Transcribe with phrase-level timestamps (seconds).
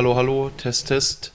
[0.00, 1.30] Hallo, hallo, Test, Test.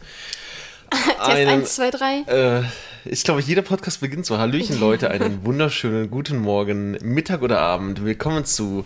[0.89, 2.23] Test Einen- 1, 2, 3.
[2.25, 2.63] Äh,
[3.05, 4.39] ich glaube, jeder Podcast beginnt so.
[4.39, 8.03] Hallöchen, Leute, einen wunderschönen guten Morgen, Mittag oder Abend.
[8.03, 8.83] Willkommen zu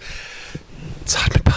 [1.05, 1.55] Zart mit Bart.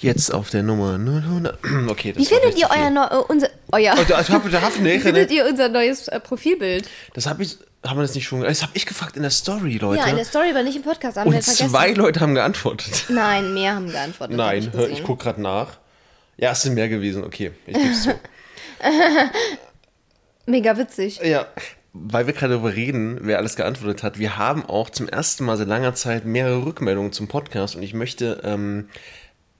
[0.00, 1.56] Jetzt auf der Nummer 000.
[1.88, 4.84] Okay, das Wie findet ihr euer, neu, unser, euer Oh, das hab- das hab ich
[4.84, 6.90] Wie findet ihr unser neues äh, Profilbild?
[7.14, 7.56] Das habe ich,
[7.86, 10.02] haben wir das nicht schon, das habe ich gefragt in der Story, Leute.
[10.02, 11.16] Ja, in der Story, aber nicht im Podcast.
[11.16, 11.70] Haben wir Und vergessen.
[11.70, 13.06] zwei Leute haben geantwortet.
[13.08, 14.36] Nein, mehr haben geantwortet.
[14.36, 15.78] Nein, ich, ich gucke gerade nach.
[16.36, 18.18] Ja, es sind mehr gewesen, okay, ich zu.
[20.46, 21.20] Mega witzig.
[21.22, 21.46] Ja,
[21.92, 24.18] weil wir gerade darüber reden, wer alles geantwortet hat.
[24.18, 27.94] Wir haben auch zum ersten Mal seit langer Zeit mehrere Rückmeldungen zum Podcast und ich
[27.94, 28.88] möchte ähm,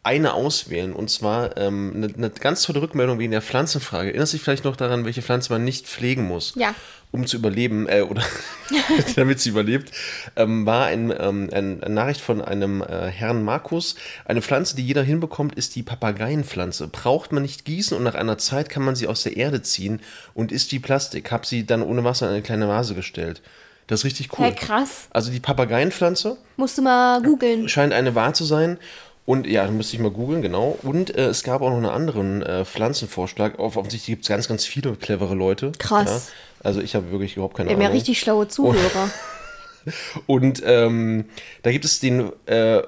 [0.03, 4.09] eine auswählen und zwar ähm, eine, eine ganz tolle Rückmeldung wegen der Pflanzenfrage.
[4.09, 6.55] Erinnerst du dich vielleicht noch daran, welche Pflanze man nicht pflegen muss?
[6.57, 6.75] Ja.
[7.13, 8.23] Um zu überleben, äh, oder
[9.17, 9.93] damit sie überlebt,
[10.35, 13.97] ähm, war ein, ähm, ein, eine Nachricht von einem äh, Herrn Markus.
[14.25, 16.89] Eine Pflanze, die jeder hinbekommt, ist die Papageienpflanze.
[16.89, 20.01] Braucht man nicht gießen und nach einer Zeit kann man sie aus der Erde ziehen
[20.33, 21.31] und ist wie Plastik.
[21.31, 23.43] Hab sie dann ohne Wasser in eine kleine Vase gestellt.
[23.89, 24.47] Das ist richtig cool.
[24.47, 25.09] Hey, krass.
[25.11, 27.69] Also die Papageienpflanze Musst du mal googeln.
[27.69, 28.79] scheint eine wahr zu sein.
[29.25, 30.79] Und ja, müsste ich mal googeln, genau.
[30.83, 33.59] Und äh, es gab auch noch einen anderen äh, Pflanzenvorschlag.
[33.59, 35.73] Offensichtlich gibt es ganz, ganz viele clevere Leute.
[35.79, 36.09] Krass.
[36.09, 36.21] Ja.
[36.63, 37.99] Also ich habe wirklich überhaupt keine Wir haben ja Ahnung.
[37.99, 39.11] richtig schlaue Zuhörer.
[40.27, 41.25] Und ähm,
[41.63, 42.83] da gibt es den, äh,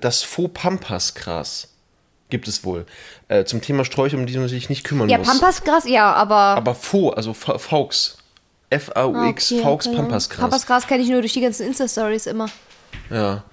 [0.00, 1.68] das Faux-Pampas-Gras.
[2.28, 2.84] Gibt es wohl.
[3.28, 5.28] Äh, zum Thema Sträucher, um die man sich nicht kümmern Ja, muss.
[5.28, 6.34] Pampasgras, ja, aber.
[6.34, 8.18] Aber Faux, also Fa- Faux.
[8.68, 10.00] F-A-U-X, Okay, Faux Ahnung.
[10.02, 10.40] Pampasgras.
[10.40, 12.46] Pampasgras kenne ich nur durch die ganzen Insta-Stories immer.
[13.10, 13.44] Ja.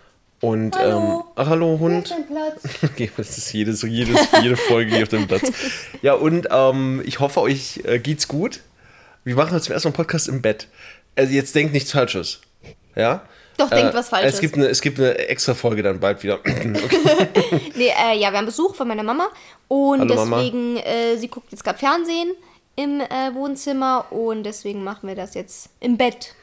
[0.41, 0.97] Und, Hallo.
[1.19, 2.13] ähm, ach, hallo Hund.
[2.27, 2.73] Platz?
[2.83, 5.43] Okay, das ist jedes, jedes, jede Folge hier auf dem Platz.
[6.01, 8.59] Ja, und ähm, ich hoffe, euch äh, geht's gut.
[9.23, 10.67] Wir machen jetzt zum ersten Mal einen Podcast im Bett.
[11.15, 12.41] Also jetzt denkt nichts Falsches.
[12.95, 13.23] Ja?
[13.57, 14.35] Doch, denkt was Falsches.
[14.35, 16.39] Es gibt, eine, es gibt eine extra Folge dann bald wieder.
[17.75, 19.29] Nee, äh, ja, wir haben Besuch von meiner Mama
[19.67, 20.37] und Hallo, Mama.
[20.37, 22.31] deswegen, äh, sie guckt jetzt gerade Fernsehen
[22.75, 26.33] im äh, Wohnzimmer und deswegen machen wir das jetzt im Bett.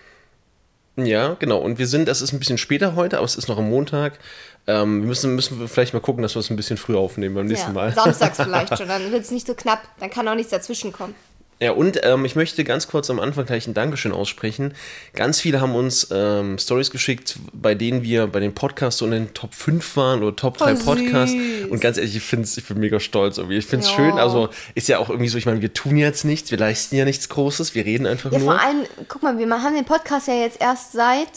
[0.96, 1.58] Ja, genau.
[1.58, 4.18] Und wir sind, das ist ein bisschen später heute, aber es ist noch am Montag.
[4.66, 7.34] Ähm, wir müssen, müssen wir vielleicht mal gucken, dass wir es ein bisschen früher aufnehmen
[7.34, 7.92] beim nächsten Ja, Mal.
[7.92, 11.14] samstags vielleicht schon, dann wird es nicht so knapp, dann kann auch nichts dazwischen kommen.
[11.62, 14.72] Ja, und ähm, ich möchte ganz kurz am Anfang gleich ein Dankeschön aussprechen.
[15.14, 19.10] Ganz viele haben uns ähm, Stories geschickt, bei denen wir bei den Podcasts so in
[19.10, 20.76] den Top 5 waren oder Top 3 Oh.
[20.84, 21.36] Podcasts.
[21.68, 23.58] Und ganz ehrlich, ich, find's, ich bin mega stolz irgendwie.
[23.58, 23.96] Ich finde es Ja.
[23.96, 24.12] schön.
[24.12, 27.04] Also ist ja auch irgendwie so, ich meine, wir tun jetzt nichts, wir leisten ja
[27.04, 30.28] nichts Großes, wir reden einfach Ja, nur vor allem, guck mal, wir haben den Podcast
[30.28, 31.28] ja jetzt erst seit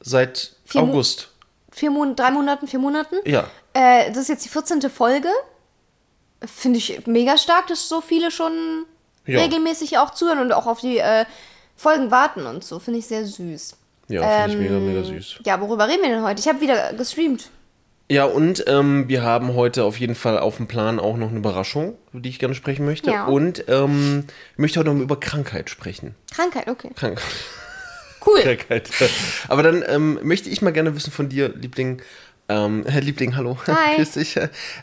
[0.00, 1.30] seit Vier Mo- August.
[1.70, 3.16] vier Monaten, drei Monaten, vier Monaten.
[3.24, 3.48] Ja.
[3.72, 4.80] Äh, das ist jetzt die 14.
[4.90, 5.28] Folge.
[6.44, 8.84] Finde ich mega stark, dass so viele schon
[9.28, 9.40] Ja.
[9.40, 11.24] regelmäßig auch zuhören und auch auf die äh,
[11.76, 12.78] Folgen warten und so.
[12.78, 13.76] Finde ich sehr süß.
[14.08, 15.40] Ja, finde ich Ähm, mega, mega süß.
[15.44, 16.40] Ja, worüber reden wir denn heute?
[16.40, 17.50] Ich habe wieder gestreamt.
[18.10, 21.38] Ja, und ähm, wir haben heute auf jeden Fall auf dem Plan auch noch eine
[21.38, 23.10] Überraschung, über die ich gerne sprechen möchte.
[23.10, 23.26] Ja.
[23.26, 26.14] Und ähm, ich möchte heute noch über Krankheit sprechen.
[26.34, 26.90] Krankheit, okay.
[26.96, 27.22] Krankheit.
[28.24, 28.40] Cool.
[28.42, 28.88] Krankheit.
[29.48, 32.00] Aber dann ähm, möchte ich mal gerne wissen von dir, Liebling.
[32.50, 33.58] Ähm, Herr Liebling, hallo.
[33.66, 33.96] Hi.
[33.96, 34.38] Grüß dich.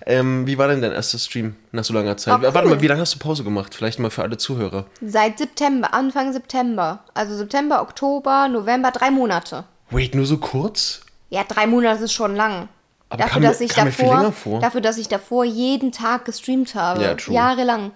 [0.06, 2.36] Ähm, wie war denn dein erster Stream nach so langer Zeit?
[2.36, 2.54] Ah, cool.
[2.54, 3.74] Warte mal, wie lange hast du Pause gemacht?
[3.74, 4.86] Vielleicht mal für alle Zuhörer.
[5.02, 7.04] Seit September, Anfang September.
[7.16, 9.64] Also September, Oktober, November, drei Monate.
[9.90, 11.02] Wait, nur so kurz?
[11.30, 12.70] Ja, drei Monate ist schon lang.
[13.10, 17.04] Aber dafür, kam dass ich davor, dafür, dass ich davor jeden Tag gestreamt habe.
[17.04, 17.34] Ja, true.
[17.34, 17.92] Jahrelang.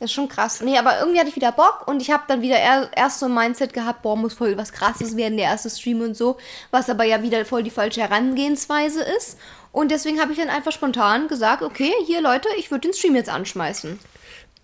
[0.00, 0.62] Das ist schon krass.
[0.62, 3.26] Nee, aber irgendwie hatte ich wieder Bock und ich habe dann wieder er, erst so
[3.26, 6.38] ein Mindset gehabt, boah, muss voll was krasses werden, der erste Stream und so.
[6.70, 9.36] Was aber ja wieder voll die falsche Herangehensweise ist.
[9.72, 13.14] Und deswegen habe ich dann einfach spontan gesagt, okay, hier Leute, ich würde den Stream
[13.14, 13.98] jetzt anschmeißen.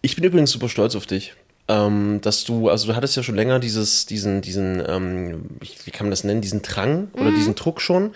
[0.03, 1.35] Ich bin übrigens super stolz auf dich.
[1.69, 5.45] Ähm, dass du, also du hattest ja schon länger dieses, diesen, diesen, ähm,
[5.85, 7.35] wie kann man das nennen, diesen Drang oder Mhm.
[7.35, 8.15] diesen Druck schon.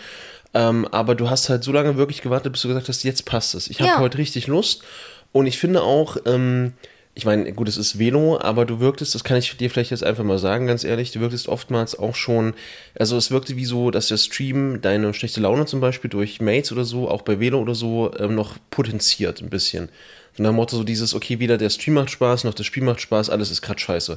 [0.55, 3.55] Ähm, aber du hast halt so lange wirklich gewartet, bis du gesagt hast, jetzt passt
[3.55, 3.69] es.
[3.69, 3.99] Ich habe Ja.
[3.99, 4.83] heute richtig Lust.
[5.33, 6.73] Und ich finde auch, ähm,
[7.21, 10.03] ich meine, gut, es ist Velo, aber du wirktest, das kann ich dir vielleicht jetzt
[10.03, 12.55] einfach mal sagen, ganz ehrlich, du wirktest oftmals auch schon,
[12.99, 16.73] also es wirkte wie so, dass der Stream deine schlechte Laune zum Beispiel durch Mates
[16.73, 19.91] oder so, auch bei Velo oder so, ähm, noch potenziert ein bisschen.
[20.33, 23.03] Von dem Motto so dieses, okay, weder der Stream macht Spaß, noch das Spiel macht
[23.03, 24.17] Spaß, alles ist gerade scheiße.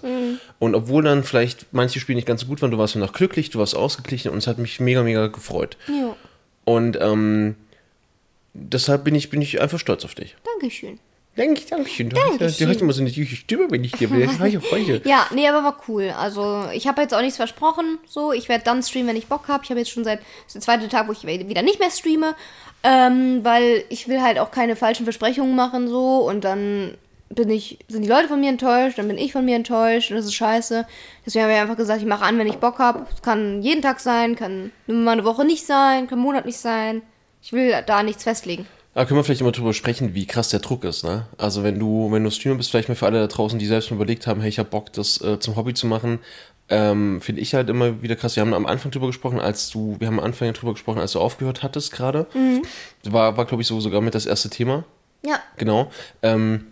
[0.60, 3.50] Und obwohl dann vielleicht manche Spiele nicht ganz so gut waren, du warst noch glücklich,
[3.50, 5.76] du warst ausgeglichen und es hat mich mega, mega gefreut.
[5.90, 6.16] Jo,
[6.64, 7.56] Und ähm,
[8.54, 10.38] deshalb bin ich, bin ich einfach stolz auf dich.
[10.46, 11.00] Dankeschön.
[11.36, 12.10] Danke, Dankeschön.
[12.10, 12.70] Du, hast- du Dankeschön.
[12.70, 14.30] hast immer so eine süße Stimme, wenn ich dir will.
[14.40, 15.02] Reiche Freude.
[15.04, 16.14] Ja, nee, aber war cool.
[16.18, 17.98] Also, ich habe jetzt auch nichts versprochen.
[18.06, 19.64] So, ich werde dann streamen, wenn ich Bock habe.
[19.64, 21.90] Ich habe jetzt schon seit das ist der zweite Tag, wo ich wieder nicht mehr
[21.90, 22.36] streame,
[22.84, 26.96] ähm, weil ich will halt auch keine falschen Versprechungen machen so und dann
[27.30, 30.18] bin ich sind die Leute von mir enttäuscht, dann bin ich von mir enttäuscht und
[30.18, 30.86] das ist scheiße.
[31.26, 33.08] Deswegen habe ich einfach gesagt, ich mache an, wenn ich Bock habe.
[33.12, 36.60] Es kann jeden Tag sein, kann mal eine Woche nicht sein, kann einen Monat nicht
[36.60, 37.02] sein.
[37.42, 38.68] Ich will da nichts festlegen.
[38.94, 41.26] Aber können wir vielleicht immer drüber sprechen, wie krass der Druck ist, ne?
[41.38, 43.90] Also wenn du, wenn du Streamer bist, vielleicht mal für alle da draußen, die selbst
[43.90, 46.20] mal überlegt haben, hey, ich hab Bock, das äh, zum Hobby zu machen,
[46.70, 48.36] ähm, finde ich halt immer wieder krass.
[48.36, 51.12] Wir haben am Anfang drüber gesprochen, als du, wir haben am Anfang drüber gesprochen, als
[51.14, 52.28] du aufgehört hattest gerade.
[53.04, 54.84] War, war glaube ich, so sogar mit das erste Thema.
[55.26, 55.40] Ja.
[55.58, 55.92] Genau.
[56.22, 56.68] Ähm,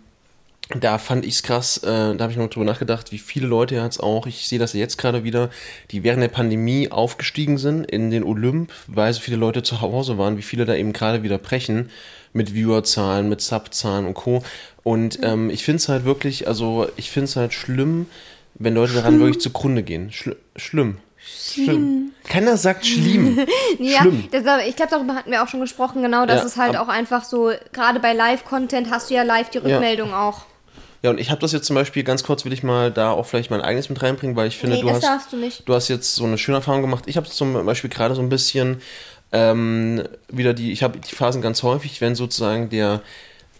[0.80, 3.74] da fand ich es krass, äh, da habe ich noch drüber nachgedacht, wie viele Leute
[3.76, 5.50] jetzt auch, ich sehe das ja jetzt gerade wieder,
[5.90, 10.18] die während der Pandemie aufgestiegen sind in den Olymp, weil so viele Leute zu Hause
[10.18, 11.90] waren, wie viele da eben gerade wieder brechen
[12.32, 14.42] mit Viewerzahlen, mit Subzahlen und Co.
[14.82, 18.06] Und ähm, ich finde es halt wirklich, also ich finde es halt schlimm,
[18.54, 20.12] wenn Leute daran wirklich zugrunde gehen.
[20.12, 20.98] Schli schlimm.
[21.24, 22.12] Schlimm.
[22.24, 23.38] Keiner sagt schlimm.
[23.78, 24.28] Ja, Schlimm.
[24.30, 26.88] das, ich glaube, darüber hatten wir auch schon gesprochen, genau, dass Ja, es halt auch
[26.88, 30.46] einfach so, gerade bei Live-Content hast du ja live die Rückmeldung auch.
[31.02, 33.26] Ja, und ich habe das jetzt zum Beispiel, ganz kurz will ich mal da auch
[33.26, 35.68] vielleicht mein eigenes mit reinbringen, weil ich finde, Nee, du hast, darfst du nicht.
[35.68, 37.04] du hast jetzt so eine schöne Erfahrung gemacht.
[37.06, 38.80] Ich habe zum Beispiel gerade so ein bisschen
[39.32, 43.00] ähm, wieder die, ich habe die Phasen ganz häufig, wenn sozusagen der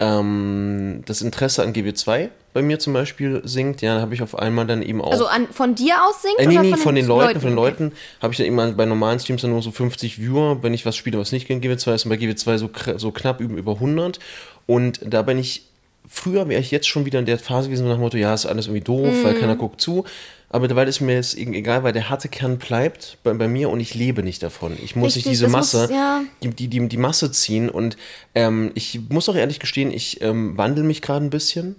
[0.00, 4.38] ähm, das Interesse an GW2 bei mir zum Beispiel sinkt, ja, dann habe ich auf
[4.38, 5.10] einmal dann eben auch.
[5.12, 7.58] Also an, von dir aus singt Äh, nee, nee, von, von den Leuten, von den
[7.58, 7.70] Okay.
[7.70, 10.84] Leuten habe ich dann immer bei normalen Streams dann nur so 50 Viewer, wenn ich
[10.84, 13.72] was spiele, was nicht gegen GW2 ist, und bei GW2 so, so knapp über, über
[13.72, 14.18] 100.
[14.66, 15.64] Und da bin ich,
[16.08, 18.46] früher wäre ich jetzt schon wieder in der Phase gewesen, nach dem Motto, ja, ist
[18.46, 19.40] alles irgendwie doof, weil Mhm.
[19.40, 20.04] keiner guckt zu.
[20.50, 23.80] Aber mittlerweile ist mir jetzt egal, weil der harte Kern bleibt bei, bei mir und
[23.80, 24.76] ich lebe nicht davon.
[24.84, 26.22] Ich muss Richtig, nicht diese das muss- Masse, ja.
[26.42, 27.70] die, die, die, die Masse ziehen.
[27.70, 27.96] Und
[28.34, 31.76] ähm, ich muss auch ehrlich gestehen, ich ähm, wandle mich gerade ein bisschen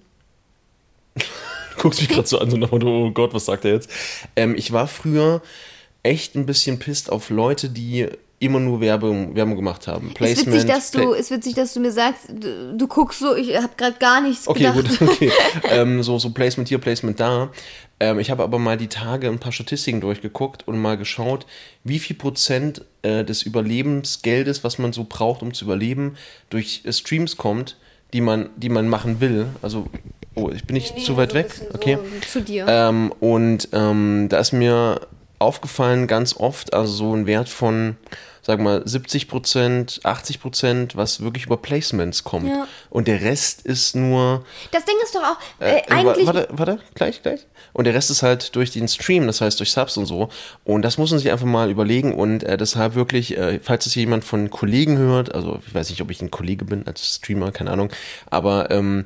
[1.78, 3.90] guckst mich gerade so an, so nach dem Motto, oh Gott, was sagt er jetzt?
[4.36, 5.42] Ähm, ich war früher
[6.02, 8.08] echt ein bisschen pisst auf Leute, die
[8.44, 10.12] immer nur Werbung, Werbung gemacht haben.
[10.20, 13.56] Ist witzig, dass du, ist witzig, dass du mir sagst, du, du guckst so, ich
[13.56, 15.00] habe gerade gar nichts Okay, gedacht.
[15.00, 15.32] gut, okay.
[15.70, 17.52] ähm, so, so Placement hier, Placement da.
[18.00, 21.46] Ähm, ich habe aber mal die Tage ein paar Statistiken durchgeguckt und mal geschaut,
[21.84, 26.18] wie viel Prozent äh, des Überlebensgeldes, was man so braucht, um zu überleben,
[26.50, 27.78] durch äh, Streams kommt,
[28.12, 29.48] die man, die man machen will.
[29.62, 29.88] Also,
[30.36, 31.50] oh, ich bin nicht zu weit weg.
[31.74, 31.98] Okay.
[32.28, 32.66] zu dir.
[32.68, 35.02] Ähm, und ähm, da ist mir
[35.44, 37.98] aufgefallen ganz oft, also so ein Wert von,
[38.42, 42.50] sag mal, 70 Prozent, 80 Prozent, was wirklich über Placements kommt.
[42.50, 42.68] Ja.
[42.90, 44.44] Und der Rest ist nur.
[44.72, 47.42] das Ding ist doch auch, äh, Äh, eigentlich, Warte, warte, gleich, gleich.
[47.74, 50.30] Und der Rest ist halt durch den Stream, das heißt durch Subs und so.
[50.64, 53.96] Und das muss man sich einfach mal überlegen und äh, deshalb wirklich, äh, falls es
[53.96, 57.52] jemand von Kollegen hört, also ich weiß nicht, ob ich ein Kollege bin als Streamer,
[57.52, 57.90] keine Ahnung,
[58.30, 59.06] aber ähm,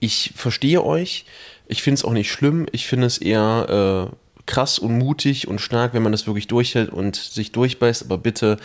[0.00, 1.24] ich verstehe euch.
[1.66, 2.66] Ich finde es auch nicht schlimm.
[2.72, 4.16] Ich finde es eher äh,
[4.48, 8.04] krass und mutig und stark, wenn man das wirklich durchhält und sich durchbeißt.
[8.04, 8.56] Aber bitte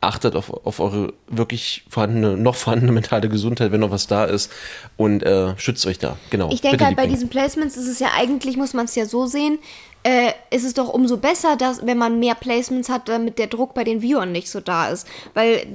[0.00, 4.50] achtet auf, auf eure wirklich vorhandene, noch vorhandene mentale Gesundheit, wenn noch was da ist.
[4.96, 6.16] Und äh, schützt euch da.
[6.30, 6.50] Genau.
[6.50, 9.26] Ich denke halt bei diesen Placements ist es ja eigentlich, muss man es ja so
[9.26, 9.58] sehen,
[10.02, 13.74] äh, ist es doch umso besser, dass, wenn man mehr Placements hat, damit der Druck
[13.74, 15.06] bei den Viewern nicht so da ist.
[15.34, 15.66] Weil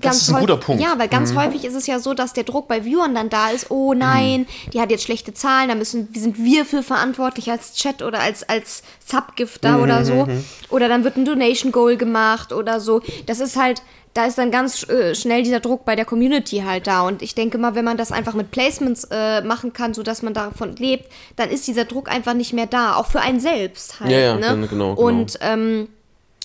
[0.00, 0.80] ganz ist ein häufig- guter Punkt.
[0.82, 0.86] Mhm.
[0.88, 3.50] Ja, weil ganz häufig ist es ja so, dass der Druck bei Viewern dann da
[3.50, 7.74] ist, oh nein, die hat jetzt schlechte Zahlen, da müssen, sind wir für verantwortlich als
[7.74, 10.26] Chat oder als, als Subgifter Mhm, oder so.
[10.70, 13.02] Oder dann wird ein Donation Goal gemacht oder so.
[13.26, 13.82] Das ist halt,
[14.14, 17.02] da ist dann ganz äh, schnell dieser Druck bei der Community halt da.
[17.02, 20.34] Und ich denke mal, wenn man das einfach mit Placements äh, machen kann, sodass man
[20.34, 22.96] davon lebt, dann ist dieser Druck einfach nicht mehr da.
[22.96, 24.10] Auch für einen selbst halt.
[24.10, 24.66] Ja, ja, ne?
[24.68, 24.94] genau, genau.
[24.94, 25.88] Und ähm,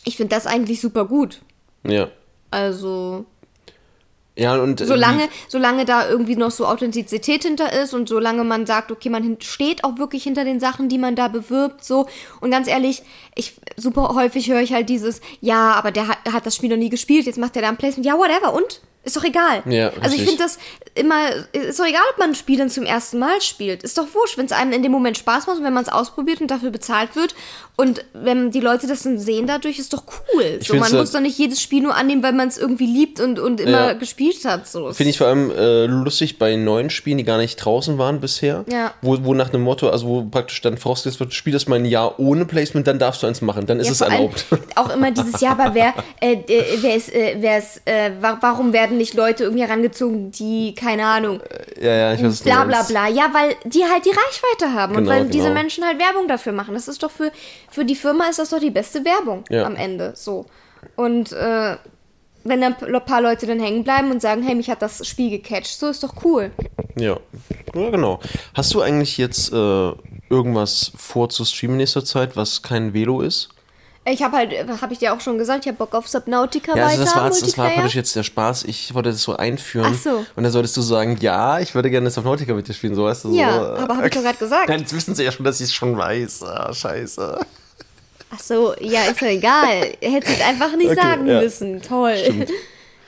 [0.06, 1.42] ich finde das eigentlich super gut.
[1.86, 2.08] Ja.
[2.52, 3.26] Also,
[4.38, 4.80] Ja, und.
[4.80, 9.10] äh, solange, solange da irgendwie noch so Authentizität hinter ist und solange man sagt, okay,
[9.10, 12.08] man steht auch wirklich hinter den Sachen, die man da bewirbt, so.
[12.39, 13.01] Und ganz ehrlich,
[13.36, 16.77] ich, super häufig höre ich halt dieses, ja, aber der hat, hat das Spiel noch
[16.77, 18.06] nie gespielt, jetzt macht er da ein Placement.
[18.06, 18.82] Ja, whatever, und?
[19.08, 19.64] Ist doch egal.
[19.66, 20.60] Ja, also ich finde das
[20.96, 23.82] immer, ist doch egal, ob man ein Spiel dann zum ersten Mal spielt.
[23.84, 25.90] Ist doch wurscht, wenn es einem in dem Moment Spaß macht und wenn man es
[25.90, 27.34] ausprobiert und dafür bezahlt wird
[27.78, 30.58] und wenn die Leute das dann sehen dadurch, ist doch cool.
[30.60, 32.88] Ich So, man äh, muss doch nicht jedes Spiel nur annehmen, weil man es irgendwie
[32.88, 33.94] liebt und, und immer Ja.
[33.94, 34.68] gespielt hat.
[34.68, 34.92] So.
[34.92, 38.66] Finde ich vor allem äh, lustig bei neuen Spielen, die gar nicht draußen waren bisher.
[38.70, 38.94] Ja.
[39.02, 41.86] Wo, wo nach einem Motto, also wo praktisch dann vorausgesetzt wird, spiel das mal ein
[41.86, 44.46] Jahr ohne Placement, dann darfst du eins machen, dann ist es erlaubt.
[44.76, 48.38] Auch immer dieses Jahr, aber wer, äh, äh, wer ist, äh, wer ist, äh, wa
[48.42, 51.39] warum werden nicht Leute irgendwie herangezogen, die, keine Ahnung,
[51.80, 53.08] ja, ja, ich weiß, bla bla bla.
[53.08, 55.54] Ja, weil die halt die Reichweite haben und Genau, weil diese genau.
[55.54, 56.74] Menschen halt Werbung dafür machen.
[56.74, 57.32] Das ist doch für,
[57.70, 59.66] für die Firma ist das doch die beste Werbung Ja.
[59.66, 60.13] am Ende.
[60.16, 60.46] So.
[60.96, 61.77] Und äh,
[62.44, 65.30] wenn dann ein paar Leute dann hängen bleiben und sagen, hey, mich hat das Spiel
[65.30, 66.51] gecatcht, so ist doch cool.
[66.98, 67.18] Ja.
[67.75, 68.20] ja, genau.
[68.54, 69.92] Hast du eigentlich jetzt äh,
[70.30, 73.50] irgendwas vor zu streamen in nächster Zeit, was kein Velo ist?
[74.10, 76.86] Ich habe halt, habe ich dir auch schon gesagt, ich habe Bock auf Subnautica Ja,
[76.86, 78.64] weiter, also das war, das war praktisch jetzt der Spaß.
[78.64, 79.94] Ich wollte das so einführen.
[79.94, 80.26] Ach so.
[80.36, 83.26] Und dann solltest du sagen, ja, ich würde gerne Subnautica mit dir spielen, so weißt
[83.26, 83.34] du.
[83.34, 84.70] Ja, so, aber hab ich doch gerade gesagt.
[84.70, 86.44] Jetzt wissen sie ja schon, dass ich es schon weiß.
[86.44, 87.40] Ah, scheiße.
[88.30, 89.94] Ach so, ja, ist ja egal.
[90.02, 91.42] Hättest es einfach nicht Okay, sagen ja.
[91.42, 91.82] müssen.
[91.82, 92.16] Toll.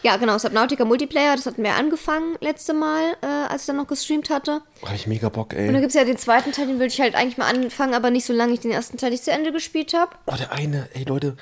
[0.01, 3.87] Ja, genau, Subnautica Multiplayer, das hatten wir angefangen letzte Mal, äh, als ich dann noch
[3.87, 4.61] gestreamt hatte.
[4.81, 5.81] Hab ich mega Bock, Und dann ey.
[5.81, 8.25] gibt es ja den zweiten Teil, den würde ich halt eigentlich mal anfangen, aber nicht
[8.25, 10.11] so lange ich den ersten Teil nicht zu Ende gespielt habe.
[10.25, 11.35] Oh, der eine, ey Leute.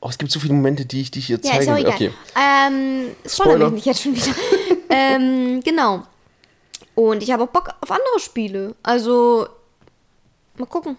[0.00, 1.76] Oh, es gibt so viele Momente, die ich, die ich hier Ja, zeigen ist auch
[1.76, 1.92] egal.
[1.92, 2.10] Okay.
[2.34, 4.34] Ähm, spoiler mich nicht jetzt schon wieder.
[4.88, 6.04] ähm, genau.
[6.94, 8.74] Und ich habe auch Bock auf andere Spiele.
[8.82, 9.46] Also,
[10.56, 10.96] mal gucken.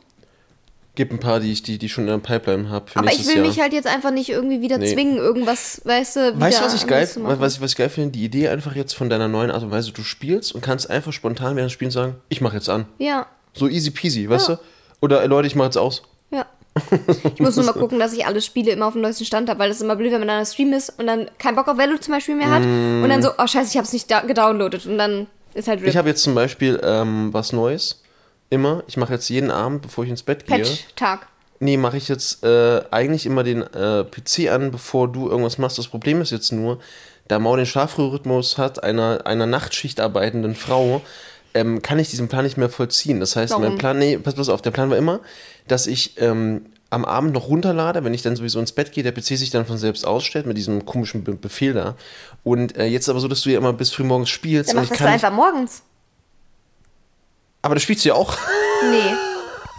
[1.02, 3.38] Gibt ein paar, die ich, die, die schon in der Pipeline habe Aber ich will
[3.38, 3.48] Jahr.
[3.48, 4.94] mich halt jetzt einfach nicht irgendwie wieder Nee.
[4.94, 8.12] zwingen, irgendwas, weißt du, Weißt du, was ich geil, was ich, was ich geil finde?
[8.12, 11.12] Die Idee einfach jetzt von deiner neuen Art und Weise, du spielst und kannst einfach
[11.12, 12.86] spontan während des Spielens sagen, ich mache jetzt an.
[13.00, 14.56] Ja, So easy peasy, weißt Ja.
[14.58, 14.62] du?
[15.02, 16.04] Oder Leute, ich mache jetzt aus.
[16.30, 16.46] ja.
[17.34, 19.60] Ich muss nur mal gucken, dass ich alle Spiele immer auf dem neuesten Stand habe,
[19.60, 21.68] weil das ist immer blöd, wenn man an einem Stream ist und dann keinen Bock
[21.68, 24.08] auf Velo zum Beispiel mehr hat und dann so, oh scheiße, ich habe es nicht
[24.28, 25.96] gedownloadet und dann ist halt Ich RIP.
[25.96, 28.02] habe jetzt zum Beispiel ähm, was Neues.
[28.52, 28.84] Immer.
[28.86, 30.58] Ich mache jetzt jeden Abend, bevor ich ins Bett gehe.
[30.58, 31.28] Patch-Tag.
[31.60, 35.78] Nee, mache ich jetzt äh, eigentlich immer den äh, PC an, bevor du irgendwas machst.
[35.78, 36.80] Das Problem ist jetzt nur,
[37.28, 41.02] da Mau den Schlafrhythmus hat, einer, einer Nachtschicht arbeitenden Frau,
[41.54, 43.20] ähm, kann ich diesen Plan nicht mehr vollziehen.
[43.20, 43.64] Das heißt, Warum?
[43.64, 45.22] mein Plan, nee, pass bloß auf, der Plan war immer,
[45.68, 49.14] dass ich ähm, am Abend noch runterlade, wenn ich dann sowieso ins Bett gehe, der
[49.14, 51.96] PC sich dann von selbst ausstellt mit diesem komischen Be Befehl da.
[52.44, 54.70] Und äh, jetzt aber so, dass du ja immer bis früh morgens spielst.
[54.70, 55.84] Dann und mach ich das kann doch nicht, einfach morgens.
[57.62, 58.38] Aber das spielst du ja auch.
[58.90, 59.16] Nee.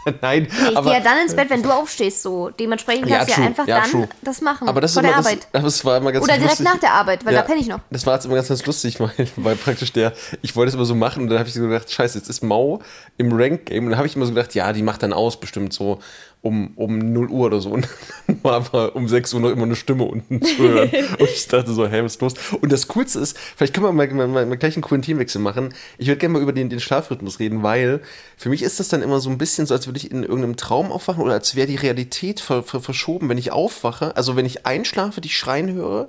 [0.20, 2.50] Nein, Ich aber gehe ja dann ins Bett, wenn du aufstehst, so.
[2.50, 3.42] Dementsprechend Ja, kannst du true.
[3.44, 4.08] ja einfach Ja, dann true.
[4.22, 4.68] das machen.
[4.68, 5.46] Aber das ist vor immer, der das, Arbeit.
[5.64, 6.66] das war immer ganz Oder direkt lustig.
[6.66, 7.78] nach der Arbeit, weil da penne ich noch.
[7.90, 10.12] Das war jetzt immer ganz, ganz lustig, weil, weil praktisch der,
[10.42, 12.42] ich wollte es immer so machen und dann habe ich so gedacht, scheiße, jetzt ist
[12.42, 12.80] Mau
[13.16, 15.72] im Rank-Game und dann habe ich immer so gedacht, ja, die macht dann aus, bestimmt
[15.72, 16.00] so
[16.42, 17.88] um, um 0 Uhr oder so und
[18.26, 21.46] dann war aber um 6 Uhr noch immer eine Stimme unten zu hören und ich
[21.46, 22.34] dachte so, hey, was ist los?
[22.60, 25.72] Und das Coolste ist, vielleicht können wir mal, mal, mal, gleich einen coolen Teamwechsel machen.
[25.98, 28.00] Ich würde gerne mal über den, den Schlafrhythmus reden, weil
[28.36, 30.56] für mich ist das dann immer so ein bisschen so, als würde ich in irgendeinem
[30.56, 34.46] Traum aufwachen oder als wäre die Realität ver, ver, verschoben, wenn ich aufwache, also wenn
[34.46, 36.08] ich einschlafe, dich schreien höre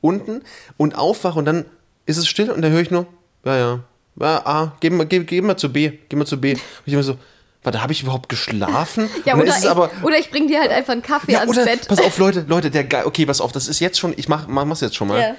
[0.00, 0.42] unten
[0.76, 1.66] und aufwache und dann
[2.06, 3.06] ist es still und dann höre ich nur,
[3.44, 3.84] ja, ja,
[4.20, 6.52] ja, A, geh mal, geh, geh mal zu B, geh mal zu B.
[6.52, 7.16] Und ich immer so,
[7.64, 9.08] warte, habe ich überhaupt geschlafen?
[9.24, 11.64] Ja, oder ich, aber, oder ich bring dir halt einfach einen Kaffee ja, ans oder,
[11.64, 11.88] Bett.
[11.88, 14.46] pass auf, Leute, Leute, der geil, okay, pass auf, das ist jetzt schon, ich mach,
[14.46, 15.20] mach mach's jetzt schon mal.
[15.20, 15.34] Ja.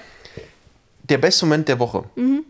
[1.04, 2.04] Der beste Moment der Woche.
[2.16, 2.44] Mhm.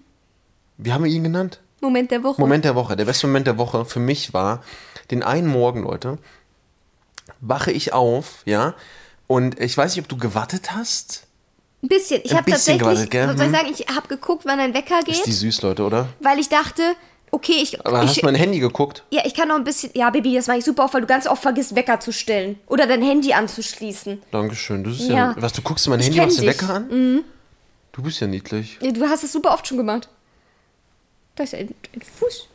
[0.78, 1.60] Wie haben wir ihn genannt?
[1.82, 2.40] Moment der Woche.
[2.42, 2.96] Moment der Woche.
[2.96, 4.64] Der beste Moment der Woche für mich war,
[5.12, 6.18] den einen Morgen, Leute,
[7.42, 8.74] wache ich auf, ja,
[9.28, 11.24] und ich weiß nicht, ob du gewartet hast.
[11.84, 12.22] Ein bisschen.
[12.24, 13.26] Ich Ein habe tatsächlich, gewartet, gell?
[13.28, 13.52] soll ich Hm.
[13.54, 16.10] sagen, ich habe geguckt, wann dein Wecker Ist die geht, süß, Leute, oder?
[16.22, 16.82] weil ich dachte,
[17.32, 19.04] okay, ich, Aber hast ich du mein Handy geguckt?
[19.12, 21.08] ja, ich kann noch ein bisschen, ja, Baby, das mache ich super oft, weil du
[21.08, 24.22] ganz oft vergisst, Wecker zu stellen oder dein Handy anzuschließen.
[24.32, 24.84] Dankeschön.
[24.84, 25.16] Das ist ja.
[25.16, 25.36] Ja.
[25.38, 26.46] was, du guckst in mein Ich Handy, machst den.
[26.46, 26.50] Mhm.
[26.50, 27.24] Wecker an?
[27.92, 28.78] Du bist ja niedlich.
[28.82, 30.10] Ja, Du hast es super oft schon gemacht.
[31.36, 32.48] Da ist ein, ein Fuß.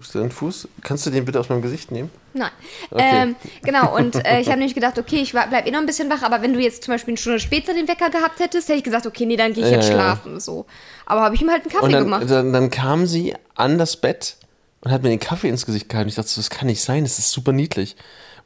[0.00, 0.68] Ist dein Fuß?
[0.82, 2.10] Kannst du den bitte aus meinem Gesicht nehmen?
[2.34, 2.50] Nein.
[2.90, 3.02] Okay.
[3.22, 6.08] Ähm, genau, und äh, ich habe nämlich gedacht, okay, ich bleib eh noch ein bisschen
[6.10, 8.78] wach, aber wenn du jetzt zum Beispiel eine Stunde später den Wecker gehabt hättest, hätte
[8.78, 10.00] ich gesagt, okay, nee, dann gehe ich jetzt Ja, ja.
[10.00, 10.40] schlafen.
[10.40, 10.66] So.
[11.06, 12.30] Aber habe ich ihm halt einen Kaffee Und dann, gemacht.
[12.30, 14.36] dann, dann kam sie an das Bett
[14.82, 16.08] und hat mir den Kaffee ins Gesicht gehalten.
[16.08, 17.96] Ich dachte, so, das kann nicht sein, das ist super niedlich.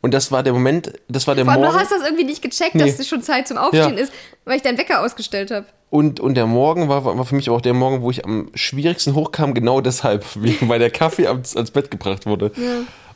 [0.03, 1.75] Und das war der Moment, das war der Vor allem, Morgen.
[1.75, 2.85] du hast das irgendwie nicht gecheckt, Nee.
[2.85, 4.03] dass es schon Zeit zum Aufstehen Ja.
[4.05, 4.13] ist,
[4.45, 5.65] weil ich deinen Wecker ausgestellt habe.
[5.91, 9.15] Und, und der Morgen war, war für mich auch der Morgen, wo ich am schwierigsten
[9.15, 10.25] hochkam, genau deshalb,
[10.63, 12.51] weil der Kaffee ans, ans Bett gebracht wurde.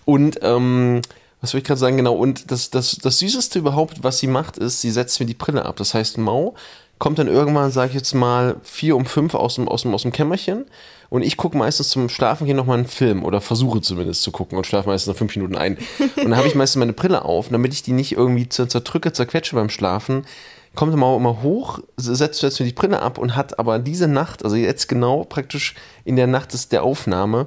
[0.05, 1.03] Und ähm,
[1.41, 4.57] was will ich gerade sagen, genau, und das, das, das Süßeste überhaupt, was sie macht,
[4.57, 5.77] ist, sie setzt mir die Brille ab.
[5.77, 6.55] Das heißt, Mau
[6.99, 10.03] kommt dann irgendwann, sage ich jetzt mal, vier um fünf aus dem, aus dem, aus
[10.03, 10.67] dem Kämmerchen.
[11.09, 14.59] Und ich gucke meistens zum Schlafen gehen nochmal einen Film oder versuche zumindest zu gucken
[14.59, 15.79] und schlafe meistens nach fünf Minuten ein.
[16.17, 19.13] Und dann habe ich meistens meine Brille auf, damit ich die nicht irgendwie zer- zerdrücke,
[19.13, 20.27] zerquetsche beim Schlafen,
[20.75, 24.45] kommt immer, immer hoch, setzt, setzt mir die Brille ab und hat aber diese Nacht,
[24.45, 27.47] also jetzt genau praktisch in der Nacht des, der Aufnahme,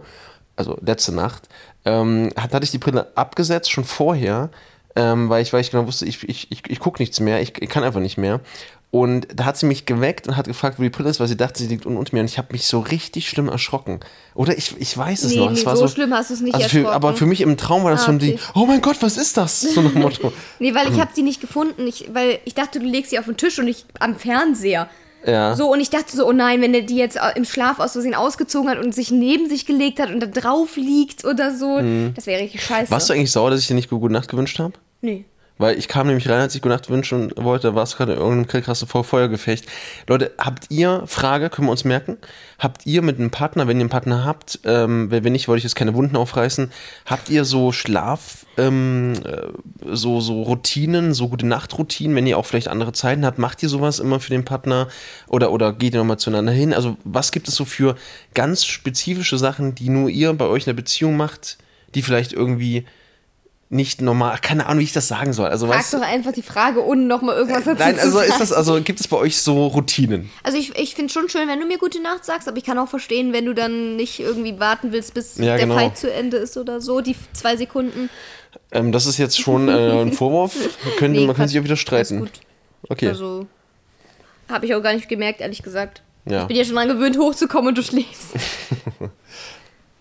[0.56, 1.48] also letzte Nacht,
[1.86, 4.50] ähm, hat, hatte ich die Brille abgesetzt, schon vorher,
[4.96, 7.62] ähm, weil, ich, weil ich genau wusste, ich, ich, ich, ich gucke nichts mehr, ich,
[7.62, 8.40] ich kann einfach nicht mehr.
[8.92, 11.38] Und da hat sie mich geweckt und hat gefragt, wo die Brille ist, weil sie
[11.38, 12.22] dachte, sie liegt unten unter mir.
[12.22, 14.00] Und ich habe mich so richtig schlimm erschrocken.
[14.34, 15.52] Oder ich, ich weiß es Nee, noch.
[15.52, 16.96] nee, es war so so schlimm hast du es nicht also für, erschrocken.
[16.96, 18.26] Aber für mich im Traum war das Ah, so ein okay.
[18.32, 19.62] Ding, oh mein Gott, was ist das?
[19.62, 20.34] So dem Motto.
[20.60, 21.02] Nee, weil ich Hm.
[21.02, 23.68] habe sie nicht gefunden, ich, weil ich dachte, du legst sie auf den Tisch und
[23.68, 24.90] ich am Fernseher.
[25.24, 25.54] Ja.
[25.56, 28.16] So, und ich dachte so, oh nein, wenn er die jetzt im Schlaf aus Versehen
[28.16, 31.80] ausgezogen hat und sich neben sich gelegt hat und da drauf liegt oder so,
[32.16, 32.90] das wäre richtig scheiße.
[32.90, 34.74] Warst du eigentlich sauer, dass ich dir nicht gute Nacht gewünscht habe?
[35.02, 35.26] Nee.
[35.60, 38.20] Weil ich kam nämlich rein, als ich gute Nacht wünschen wollte, warst du gerade in
[38.20, 39.66] irgendeinem Feuergefecht.
[40.08, 42.18] Leute, habt ihr, Frage, können wir uns merken,
[42.58, 45.58] habt ihr mit einem Partner, wenn ihr einen Partner habt, ähm, wenn wenn nicht, wollte
[45.58, 46.72] ich jetzt keine Wunden aufreißen,
[47.06, 49.48] habt ihr so Schlaf, ähm, äh,
[49.94, 53.68] so, so Routinen, so gute Nachtroutinen, wenn ihr auch vielleicht andere Zeiten habt, macht ihr
[53.68, 54.88] sowas immer für den Partner
[55.28, 56.74] oder, oder geht ihr nochmal zueinander hin?
[56.74, 57.98] Also was gibt es so für
[58.34, 61.58] ganz spezifische Sachen, die nur ihr bei euch in der Beziehung macht,
[61.96, 62.86] die vielleicht irgendwie
[63.72, 65.48] nicht normal, keine Ahnung, wie ich das sagen soll.
[65.48, 68.40] Also, Frag weißt doch einfach die Frage, ohne nochmal irgendwas dazu Nein, zu also ist
[68.40, 70.32] das, also gibt es bei euch so Routinen?
[70.42, 72.80] Also ich, ich finde schon schön, wenn du mir gute Nacht sagst, aber ich kann
[72.80, 75.76] auch verstehen, wenn du dann nicht irgendwie warten willst, bis Ja, der genau.
[75.76, 78.10] Fight zu Ende ist oder so, die zwei Sekunden.
[78.72, 80.56] Ähm, das ist jetzt schon äh, ein Vorwurf.
[80.98, 82.22] Können, Nee, man kann sich auch wieder streiten.
[82.22, 82.32] Gut.
[82.90, 83.08] Okay.
[83.10, 83.46] Also
[84.50, 86.02] habe ich auch gar nicht gemerkt, ehrlich gesagt.
[86.26, 86.42] Ja.
[86.42, 88.34] Ich bin ja schon dran gewöhnt, hochzukommen und du schläfst.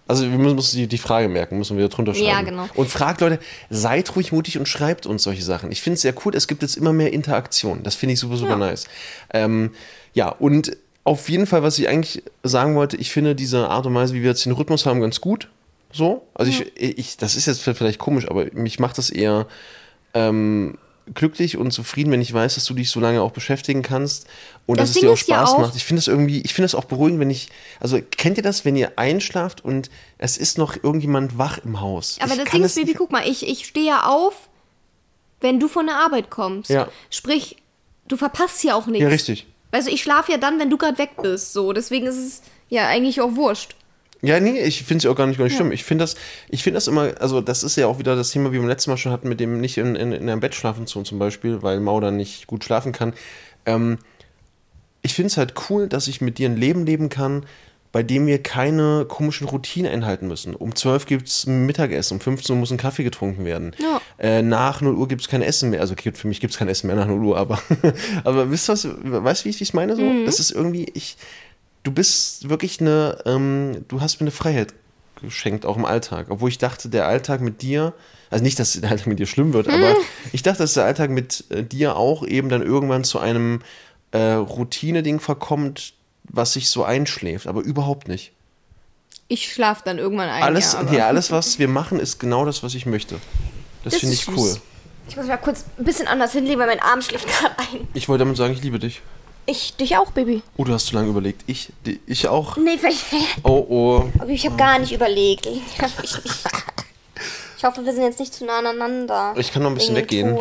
[0.09, 2.27] Also wir müssen uns die, die Frage merken, müssen wir drunter schreiben.
[2.27, 2.67] Ja, genau.
[2.75, 3.39] Und fragt Leute,
[3.69, 5.71] seid ruhig mutig und schreibt uns solche Sachen.
[5.71, 7.83] Ich finde es sehr cool, es gibt jetzt immer mehr Interaktion.
[7.83, 8.57] Das finde ich super, super Ja.
[8.57, 8.87] nice.
[9.33, 9.71] Ähm,
[10.15, 13.95] ja, und auf jeden Fall, was ich eigentlich sagen wollte, ich finde diese Art und
[13.95, 15.49] Weise, wie wir jetzt den Rhythmus haben, ganz gut.
[15.93, 16.27] So.
[16.35, 19.47] Also ich, ich, das ist jetzt vielleicht komisch, aber mich macht das eher
[20.15, 20.77] ähm,
[21.15, 24.27] glücklich und zufrieden, wenn ich weiß, dass du dich so lange auch beschäftigen kannst
[24.67, 25.77] und Das dass es Ding dir auch Spaß auch- macht.
[25.77, 27.49] Ich finde das irgendwie, ich finde das auch beruhigend, wenn ich,
[27.81, 32.19] also kennt ihr das, wenn ihr einschlaft und es ist noch irgendjemand wach im Haus?
[32.21, 34.49] Aber ich das Ding ist, Baby, guck mal, ich, ich stehe ja auf,
[35.41, 36.71] wenn du von der Arbeit kommst.
[36.71, 36.89] Ja.
[37.11, 37.57] Sprich,
[38.09, 39.03] du verpasst ja auch nichts.
[39.03, 39.47] Ja, richtig.
[39.71, 41.53] Also ich schlafe ja dann, wenn du gerade weg bist.
[41.53, 43.77] So, deswegen ist es ja eigentlich auch wurscht.
[44.21, 45.71] Ja, nee, ich finde es ja auch gar nicht, gar nicht schlimm.
[45.71, 46.17] Ich finde das,
[46.49, 48.69] ich finde das immer, also das ist ja auch wieder das Thema, wie wir beim
[48.69, 51.19] letzten Mal schon hatten, mit dem nicht in, in, in einem Bett schlafen zu zum
[51.19, 53.15] Beispiel, weil Mau dann nicht gut schlafen kann.
[53.65, 53.99] Ähm,
[55.03, 57.47] ich finde es halt cool, dass ich mit dir ein Leben leben kann,
[57.93, 60.55] bei dem wir keine komischen Routinen einhalten müssen.
[60.55, 63.75] Um 12 gibt es Mittagessen, um 15 Uhr muss ein Kaffee getrunken werden.
[63.79, 64.01] Ja.
[64.19, 65.81] Äh, nach 0 Uhr gibt es kein Essen mehr.
[65.81, 67.63] Also für mich gibt es kein Essen mehr nach 0 Uhr, aber,
[68.25, 69.97] aber wisst ihr was, weißt du, wie ich es meine?
[69.97, 70.25] So?
[70.27, 71.17] Das ist irgendwie, ich,
[71.89, 74.75] du bist wirklich eine, ähm, du hast mir eine Freiheit
[75.23, 76.27] geschenkt, auch im Alltag.
[76.29, 77.95] Obwohl ich dachte, der Alltag mit dir,
[78.29, 79.97] also nicht, dass der Alltag mit dir schlimm wird, aber
[80.33, 83.63] ich dachte, dass der Alltag mit äh, dir auch eben dann irgendwann zu einem
[84.11, 88.33] äh, Routine-Ding verkommt, was sich so einschläft, aber überhaupt nicht.
[89.29, 90.43] Ich schlafe dann irgendwann ein.
[90.43, 93.15] Alles, ja, ja, alles, was wir machen, ist genau das, was ich möchte.
[93.83, 94.57] Das, Das finde ich cool.
[95.09, 97.89] Ich muss mal kurz ein bisschen anders hinlegen, weil mein Arm schläft gerade ein.
[97.95, 99.01] Ich wollte damit sagen, ich liebe dich.
[99.51, 100.43] Ich, dich auch, Baby.
[100.59, 101.43] Oh, du hast zu lange überlegt.
[101.47, 102.59] Ich, die- ich auch.
[102.59, 103.03] Nee, vielleicht.
[103.45, 104.09] Oh, oh.
[104.19, 105.47] Aber ich habe gar nicht überlegt.
[105.47, 105.63] Ich,
[106.03, 106.19] ich, ich,
[107.57, 109.33] ich hoffe, wir sind jetzt nicht zu nah aneinander.
[109.39, 110.37] Ich kann noch ein bisschen weggehen.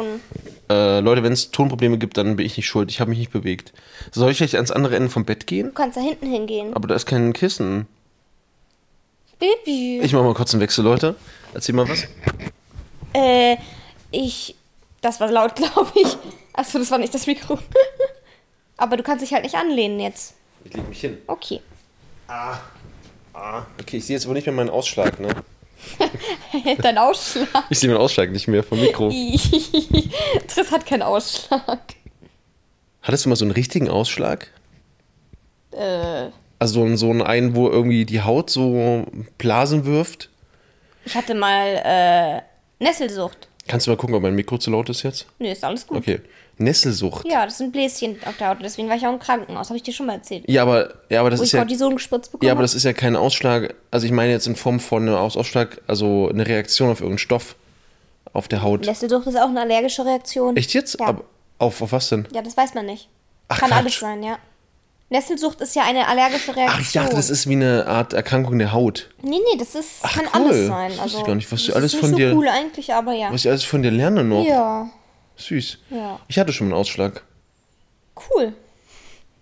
[0.70, 2.92] Äh, Leute, wenn es Tonprobleme gibt, dann bin ich nicht schuld.
[2.92, 3.72] Ich habe mich nicht bewegt.
[4.12, 5.68] Soll ich vielleicht ans andere Ende vom Bett gehen?
[5.68, 6.74] Du kannst da hinten hingehen.
[6.74, 7.88] Aber da ist kein Kissen.
[9.40, 10.02] Baby.
[10.04, 11.16] Ich mache mal kurz einen Wechsel, Leute.
[11.54, 12.04] Erzähl mal was.
[13.14, 13.56] Äh,
[14.12, 14.56] ich.
[15.00, 16.18] Das war laut, glaube ich.
[16.54, 17.58] Achso, das war nicht das Mikro.
[18.78, 20.36] Aber du kannst dich halt nicht anlehnen jetzt.
[20.64, 21.18] Ich leg mich hin.
[21.28, 21.62] Okay.
[22.28, 22.58] Ah,
[23.80, 25.30] okay, ich sehe jetzt aber nicht mehr meinen Ausschlag, ne?
[26.82, 27.48] Dein Ausschlag.
[27.70, 29.10] Ich sehe meinen Ausschlag nicht mehr vom Mikro.
[30.48, 31.80] Triss hat keinen Ausschlag.
[33.02, 34.50] Hattest du mal so einen richtigen Ausschlag?
[35.72, 39.06] Äh, Also so einen, einen, wo irgendwie die Haut so
[39.38, 40.30] Blasen wirft?
[41.06, 41.82] ich hatte mal
[42.80, 43.48] äh, Nesselsucht.
[43.68, 45.28] Kannst du mal gucken, ob mein Mikro zu laut ist jetzt?
[45.40, 45.98] Nö, ist alles gut.
[46.00, 46.20] Okay.
[46.60, 47.28] Nesselsucht.
[47.28, 48.58] Ja, das sind Bläschen auf der Haut.
[48.62, 49.68] Deswegen war ich auch im Krankenhaus.
[49.70, 50.44] Habe ich dir schon mal erzählt.
[50.48, 51.60] Ja, aber, ja, aber das Wo ist ich ja.
[51.60, 53.76] Cortison gespritzt bekommen Ja, aber das ist ja kein Ausschlag.
[53.92, 57.20] Also ich meine jetzt in Form von einem Aus Ausschlag, also eine Reaktion auf irgendeinen
[57.20, 57.56] Stoff
[58.34, 58.86] auf der Haut.
[58.86, 60.56] Nesselsucht ist auch eine allergische Reaktion.
[60.58, 61.00] Echt jetzt?
[61.00, 61.08] Ja.
[61.08, 61.24] Aber
[61.60, 62.28] auf, auf was denn?
[62.34, 63.08] Ja, das weiß man nicht.
[63.48, 63.80] Ach, Kann Quatsch.
[63.80, 64.38] alles sein, ja.
[65.10, 66.70] Nesselsucht ist ja eine allergische Reaktion.
[66.76, 69.10] Ach, ich dachte, das ist wie eine Art Erkrankung der Haut.
[69.22, 70.42] Nee, nee, das ist, Ach, kann cool.
[70.52, 70.92] alles sein.
[70.92, 72.38] Das Also, wusste ich gar nicht, was das du alles ist von nicht dir- so
[72.38, 73.32] cool eigentlich, aber ja.
[73.32, 74.44] Was ich alles von dir lerne noch.
[74.46, 74.90] Ja,
[75.38, 75.78] Süß.
[75.92, 76.20] Ja.
[76.28, 77.24] Ich hatte schon einen Ausschlag.
[78.36, 78.54] cool.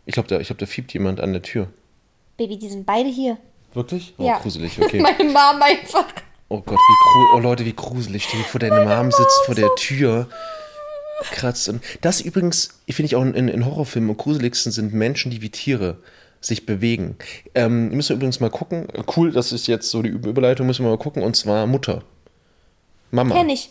[0.05, 1.67] Ich glaube, da, ich glaub, da fiebt jemand an der Tür.
[2.37, 3.37] Baby, die sind beide hier.
[3.73, 4.13] Wirklich?
[4.17, 4.37] Oh, ja.
[4.39, 4.99] gruselig, okay.
[5.01, 6.05] Meine Mom einfach.
[6.49, 7.33] Oh Gott, wie gruselig.
[7.33, 8.23] Oh Leute, wie gruselig.
[8.25, 10.27] Stell dir vor, deine Mom sitzt vor der Tür,
[11.31, 11.69] kratzt.
[11.69, 15.49] Und das übrigens, finde ich auch in, in Horrorfilmen am gruseligsten sind Menschen, die wie
[15.49, 15.97] Tiere
[16.39, 17.17] sich bewegen.
[17.55, 18.87] Ähm, müssen wir übrigens mal gucken.
[19.15, 21.23] Cool, das ist jetzt so die Über- Überleitung, müssen wir mal gucken.
[21.23, 22.03] Und zwar Mutter.
[23.09, 23.33] Mama.
[23.33, 23.69] Kenn ich.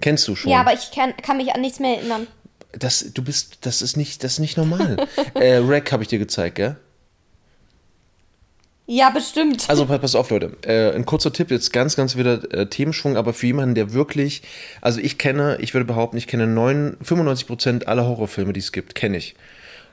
[0.00, 0.50] Kennst du schon?
[0.50, 2.26] Ja, aber ich kann, kann mich an nichts mehr erinnern.
[2.72, 4.96] das, du bist, das ist nicht, das ist nicht normal.
[5.34, 6.76] äh, Rack habe ich dir gezeigt, gell?
[8.86, 9.68] Ja, bestimmt.
[9.68, 10.56] Also pa- pass auf, Leute.
[10.62, 14.42] Äh, ein kurzer Tipp, jetzt ganz, ganz wieder äh, Themenschwung, aber für jemanden, der wirklich,
[14.80, 18.94] also ich kenne, ich würde behaupten, ich kenne 9, 95% aller Horrorfilme, die es gibt,
[18.94, 19.34] kenne ich.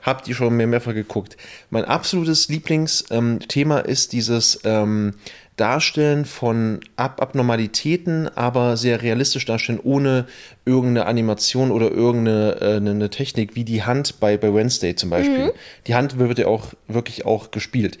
[0.02, 1.36] Habt ihr schon mehr, mehrfach geguckt.
[1.70, 5.14] Mein absolutes Lieblingsthema ist dieses ähm,
[5.58, 10.26] Darstellen von Ab Abnormalitäten, aber sehr realistisch darstellen, ohne
[10.64, 15.10] irgendeine Animation oder irgendeine äh, eine, eine Technik, wie die Hand bei, bei Wednesday zum
[15.10, 15.52] Beispiel.
[15.86, 17.98] Die Hand wird ja auch wirklich auch gespielt.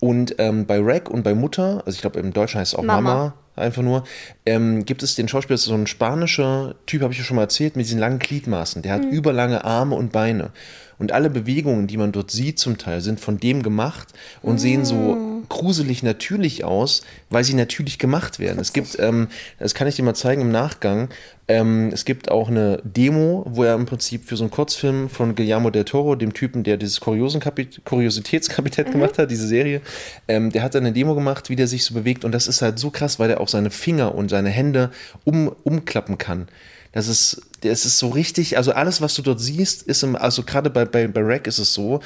[0.00, 2.82] Und ähm, bei Rack und bei Mutter, also ich glaube im Deutschen heißt es auch
[2.82, 3.34] Mama, Mama.
[3.56, 4.04] einfach nur,
[4.44, 7.36] ähm, gibt es den Schauspieler, das ist so ein spanischer Typ, habe ich ja schon
[7.36, 8.82] mal erzählt, mit diesen langen Gliedmaßen.
[8.82, 10.50] Der hat überlange Arme und Beine.
[10.98, 14.08] Und alle Bewegungen, die man dort sieht zum Teil, sind von dem gemacht
[14.42, 18.58] und sehen so gruselig natürlich aus, weil sie natürlich gemacht werden.
[18.58, 19.28] Es gibt, ähm,
[19.58, 21.08] das kann ich dir mal zeigen im Nachgang,
[21.46, 25.34] ähm, es gibt auch eine Demo, wo er im Prinzip für so einen Kurzfilm von
[25.34, 29.82] Guillermo del Toro, dem Typen, der dieses Kuriosenkapit Kuriositätskapitän gemacht hat, diese Serie,
[30.26, 32.62] ähm, der hat dann eine Demo gemacht, wie der sich so bewegt und das ist
[32.62, 34.90] halt so krass, weil er auch seine Finger und seine Hände
[35.24, 36.48] um, umklappen kann.
[36.92, 40.44] Das ist, das ist so richtig, also alles, was du dort siehst, ist im, also
[40.44, 42.00] gerade bei, bei, bei Rack ist es so,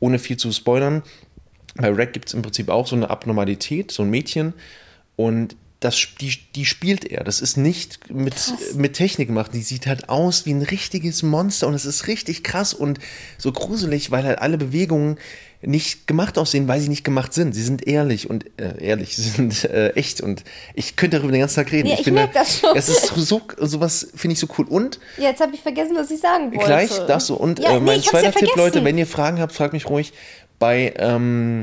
[0.00, 1.02] ohne viel zu spoilern,
[1.74, 4.54] bei Rack gibt es im Prinzip auch so eine Abnormalität, so ein Mädchen
[5.16, 7.24] und das, die, die spielt er.
[7.24, 8.34] Das ist nicht mit,
[8.74, 9.50] mit Technik gemacht.
[9.52, 12.98] Die sieht halt aus wie ein richtiges Monster und es ist richtig krass und
[13.36, 15.18] so gruselig, weil halt alle Bewegungen
[15.60, 17.54] nicht gemacht aussehen, weil sie nicht gemacht sind.
[17.54, 20.42] Sie sind ehrlich und äh, ehrlich, sie sind äh, echt und
[20.74, 21.88] ich könnte darüber den ganzen Tag reden.
[21.88, 22.76] Ja, ich finde, merk das schon.
[22.76, 26.10] Es ist so, sowas finde ich so cool und Ja, jetzt habe ich vergessen, was
[26.10, 26.64] ich sagen wollte.
[26.64, 27.34] Gleich darfst du.
[27.34, 28.56] Und Ja, äh, nee, mein ich hab's zweiter ja Tipp.
[28.56, 30.12] Leute, wenn ihr Fragen habt, fragt mich ruhig
[30.58, 31.62] bei ähm,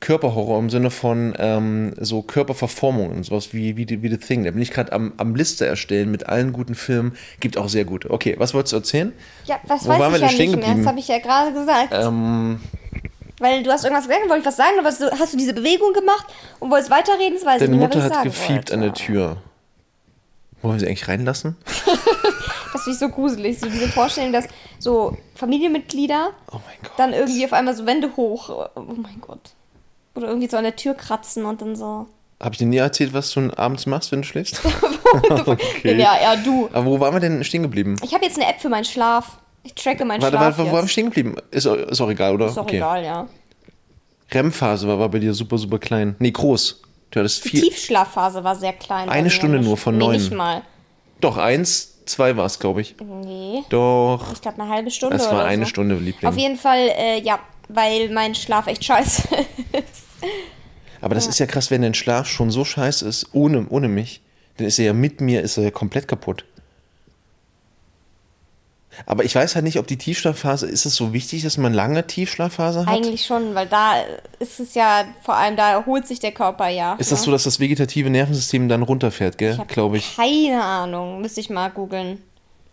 [0.00, 4.44] Körperhorror im Sinne von ähm, so Körperverformungen, sowas wie, wie, wie The Thing.
[4.44, 7.12] Da bin ich gerade am, am Liste erstellen mit allen guten Filmen.
[7.40, 8.10] Gibt auch sehr gute.
[8.10, 9.12] Okay, was wolltest du erzählen?
[9.44, 10.64] Ja, was Wo weiß waren wir ich denn ja stehen nicht mehr.
[10.66, 10.82] geblieben?
[10.84, 11.88] Das habe ich ja gerade gesagt.
[11.92, 12.60] Ähm,
[13.38, 15.92] Weil du hast irgendwas gesagt, wollte ich was sagen, aber so, hast du diese Bewegung
[15.92, 16.26] gemacht
[16.58, 18.70] und wolltest weiterreden, das weiß deine ich nicht mehr, Mutter was ich hat sagen gefiebt
[18.70, 18.74] wollte.
[18.74, 19.36] an der Tür.
[20.62, 21.56] Wollen wir sie eigentlich reinlassen?
[22.72, 24.46] Das finde ich so gruselig, so diese Vorstellung, dass
[24.78, 26.92] so Familienmitglieder Oh mein Gott.
[26.96, 29.50] dann irgendwie auf einmal so Wände hoch, oh mein Gott.
[30.14, 32.06] Oder irgendwie so an der Tür kratzen und dann so.
[32.40, 34.60] Habe ich dir nie erzählt, was du abends machst, wenn du schläfst?
[35.84, 36.68] Ja, ja, du.
[36.72, 37.96] Aber wo waren wir denn stehen geblieben?
[38.02, 39.38] Ich habe jetzt eine App für meinen Schlaf.
[39.62, 41.36] Ich tracke meinen Warte, Schlaf warte, wo waren wir stehen geblieben?
[41.50, 42.46] Ist, auch- ist auch egal, oder?
[42.46, 43.28] Ist doch egal, ja.
[44.32, 46.16] REM-Phase war, war bei dir super, super klein.
[46.18, 46.80] Nee, groß.
[47.10, 47.62] Du hattest Die vier.
[47.62, 49.08] Tiefschlafphase war sehr klein.
[49.10, 49.28] Eine.
[49.30, 50.12] Stunde nur von nee, neun.
[50.16, 50.62] nicht mal.
[51.20, 52.94] Doch, eins, zwei war es, glaube ich.
[53.24, 54.32] Nee, Doch.
[54.32, 55.70] ich glaube eine halbe Stunde Es war oder eine so.
[55.70, 56.28] Stunde, Liebling.
[56.30, 57.38] Auf jeden Fall, äh, ja,
[57.68, 59.28] weil mein Schlaf echt scheiße
[59.72, 60.04] ist.
[61.00, 64.20] Aber das ist ja krass, wenn dein Schlaf schon so scheiße ist, ohne, ohne mich,
[64.56, 66.44] dann ist er ja mit mir, ist er ja komplett kaputt.
[69.06, 72.06] Aber ich weiß halt nicht, ob die Tiefschlafphase, ist es so wichtig, dass man lange
[72.06, 72.94] Tiefschlafphase hat?
[72.94, 73.94] Eigentlich schon, weil da
[74.38, 76.94] ist es ja, vor allem da erholt sich der Körper ja.
[76.94, 77.24] ist das ne?
[77.26, 79.58] so, dass das vegetative Nervensystem dann runterfährt, gell?
[79.58, 80.16] hab Glaube ich.
[80.16, 82.18] Keine Ahnung, müsste ich mal googeln.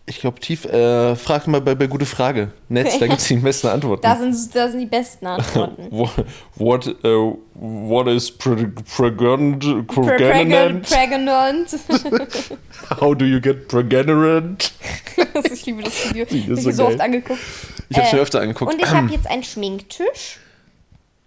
[0.06, 2.50] Ich glaube, tief, äh, frag mal bei, bei Gute Frage.
[2.68, 4.02] Netz, da gibt es die besten Antworten.
[4.02, 5.88] Da sind, da sind die besten Antworten.
[6.56, 9.86] What, uh, what is pre- pregnant?
[9.86, 10.88] Pregnant.
[10.88, 11.68] Pregnant.
[13.00, 14.72] How do you get pregnant?
[15.52, 16.26] ich liebe das Video.
[16.28, 17.38] Ich habe so so oft angeguckt.
[17.88, 18.72] Ich habe Äh, schon öfter angeguckt.
[18.74, 20.38] Und ich habe jetzt einen Schminktisch.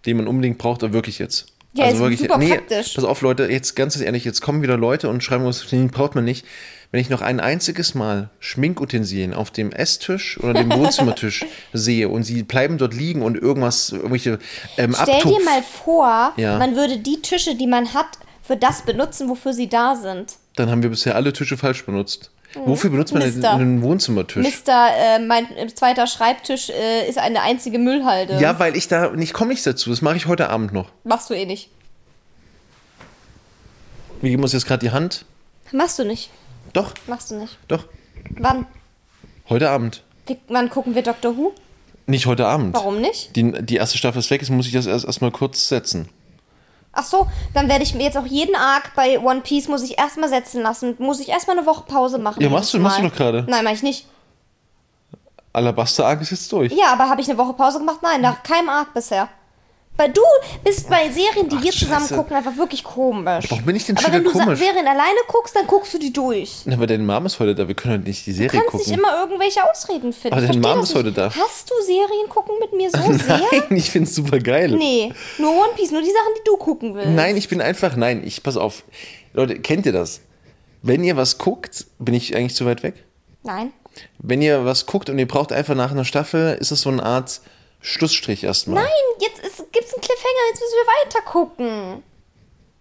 [0.05, 1.47] den man unbedingt braucht, aber wirklich jetzt.
[1.75, 2.93] Ja, ist super praktisch.
[2.93, 6.13] Pass auf, Leute, jetzt ganz ehrlich, jetzt kommen wieder Leute und schreiben uns, den braucht
[6.15, 6.45] man nicht.
[6.93, 12.21] Wenn ich noch ein einziges Mal Schminkutensilien auf dem Esstisch oder dem Wohnzimmertisch sehe und
[12.21, 14.37] sie bleiben dort liegen und irgendwas, irgendwelche
[14.77, 16.59] ähm, Stell Abtupf- dir mal vor, Ja.
[16.59, 18.05] man würde die Tische, die man hat,
[18.43, 20.35] für das benutzen, wofür sie da sind.
[20.55, 22.29] dann haben wir bisher alle Tische falsch benutzt.
[22.53, 23.53] Wofür benutzt man denn Mister.
[23.53, 24.45] einen Wohnzimmertisch?
[24.45, 28.37] Mister, äh, mein zweiter Schreibtisch äh, ist eine einzige Müllhalde.
[28.39, 29.89] Ja, weil ich da nicht komme nicht dazu.
[29.89, 30.91] Das mache ich heute Abend noch.
[31.03, 31.69] Machst du eh nicht.
[34.21, 35.25] Wir geben uns jetzt gerade die Hand.
[35.71, 36.29] Machst du nicht.
[36.73, 37.57] Doch, Machst du nicht.
[37.67, 37.85] doch.
[38.37, 38.65] Wann?
[39.49, 40.03] Heute Abend.
[40.25, 41.53] Wie, wann gucken wir Doctor Who?
[42.07, 42.75] Nicht heute Abend.
[42.75, 43.35] Warum nicht?
[43.35, 46.09] Die, die erste Staffel ist weg, jetzt muss ich das erst erstmal kurz setzen.
[46.91, 49.97] Ach so, dann werde ich mir jetzt auch jeden Arc bei One Piece muss ich
[49.97, 50.95] erstmal setzen lassen.
[50.99, 52.41] Muss ich erstmal eine Woche Pause machen.
[52.41, 53.09] Ja, machst du- jedes machst du Mal.
[53.09, 53.45] doch gerade.
[53.47, 54.05] Nein, mach ich nicht.
[55.53, 56.71] Alabaster Arc ist jetzt durch.
[56.73, 57.99] Ja, aber habe ich eine Woche Pause gemacht?
[58.01, 59.27] Nein, nach keinem Arc bisher.
[59.95, 60.21] Weil du
[60.63, 62.15] bist bei Serien, die wir zusammen Scheiße.
[62.15, 63.45] gucken, einfach wirklich komisch.
[63.49, 64.59] Warum bin ich denn aber schon wenn wieder du komisch?
[64.59, 66.61] Serien alleine guckst, dann guckst du die durch.
[66.65, 68.71] Na, aber deine Mom ist heute da, wir können heute nicht die Du Serie kannst
[68.71, 68.87] gucken.
[68.89, 70.33] nicht immer irgendwelche Ausreden finden.
[70.35, 71.17] Aber Ich deine Mom das ist heute nicht.
[71.19, 71.31] da.
[71.35, 73.39] Hast du Serien gucken mit mir so sehr?
[73.51, 74.71] Nein, ich find's super geil.
[74.71, 77.09] Nee, nur One Piece, nur die Sachen, die du gucken willst.
[77.11, 78.83] Nein, ich bin einfach, nein, ich, pass auf.
[79.33, 80.21] Leute, kennt ihr das?
[80.81, 82.95] Wenn ihr was guckt, bin ich eigentlich zu weit weg?
[83.43, 83.71] Nein.
[84.17, 87.03] Wenn ihr was guckt und ihr braucht einfach nach einer Staffel, ist es so eine
[87.03, 87.41] Art
[87.79, 88.83] Schlussstrich erstmal.
[88.83, 89.62] Nein, jetzt ist,
[89.93, 92.03] einen Cliffhanger, jetzt müssen wir weiter gucken.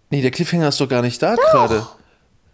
[0.09, 1.85] Nee, der Cliffhanger ist doch gar nicht da gerade.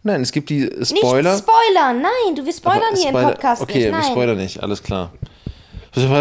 [0.04, 1.34] Nein, es gibt die Spoiler.
[1.34, 3.86] Nicht spoilern, nein, du wirst spoilern Aber hier Spoiler- im Podcast Okay, nicht.
[3.86, 4.04] wir Nein.
[4.12, 5.12] spoilern nicht, alles klar.
[5.96, 6.20] Aber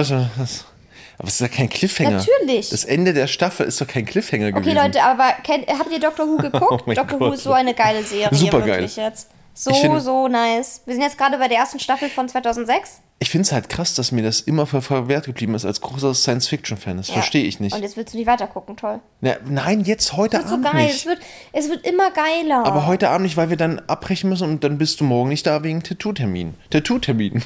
[1.26, 2.10] es ist ja kein Cliffhanger.
[2.40, 2.70] Natürlich.
[2.70, 4.76] Das Ende der Staffel ist doch kein Cliffhanger Okay, gewesen.
[4.76, 6.84] Leute, aber kennt, habt ihr Doctor Who geguckt?
[6.86, 8.66] Oh Doctor Who ist so eine geile Serie, Supergeil.
[8.80, 9.28] wirklich jetzt.
[9.60, 10.82] So, find- so nice.
[10.86, 13.00] Wir sind jetzt gerade bei der ersten Staffel von 2006.
[13.18, 16.14] Ich finde es halt krass, dass mir das immer ver- verwehrt geblieben ist als großer
[16.14, 16.98] Science-Fiction-Fan.
[16.98, 17.14] Das Ja.
[17.14, 17.74] verstehe ich nicht.
[17.74, 19.00] Und jetzt willst du nicht weitergucken, toll.
[19.20, 20.86] Na, nein, jetzt heute Wird so Abend geil.
[20.88, 21.18] Es wird,
[21.52, 22.64] es wird immer geiler.
[22.64, 25.44] Aber heute Abend nicht, weil wir dann abbrechen müssen und dann bist du morgen nicht
[25.48, 26.54] da wegen Tattoo-Termin.
[26.70, 27.42] Tattoo-Termin.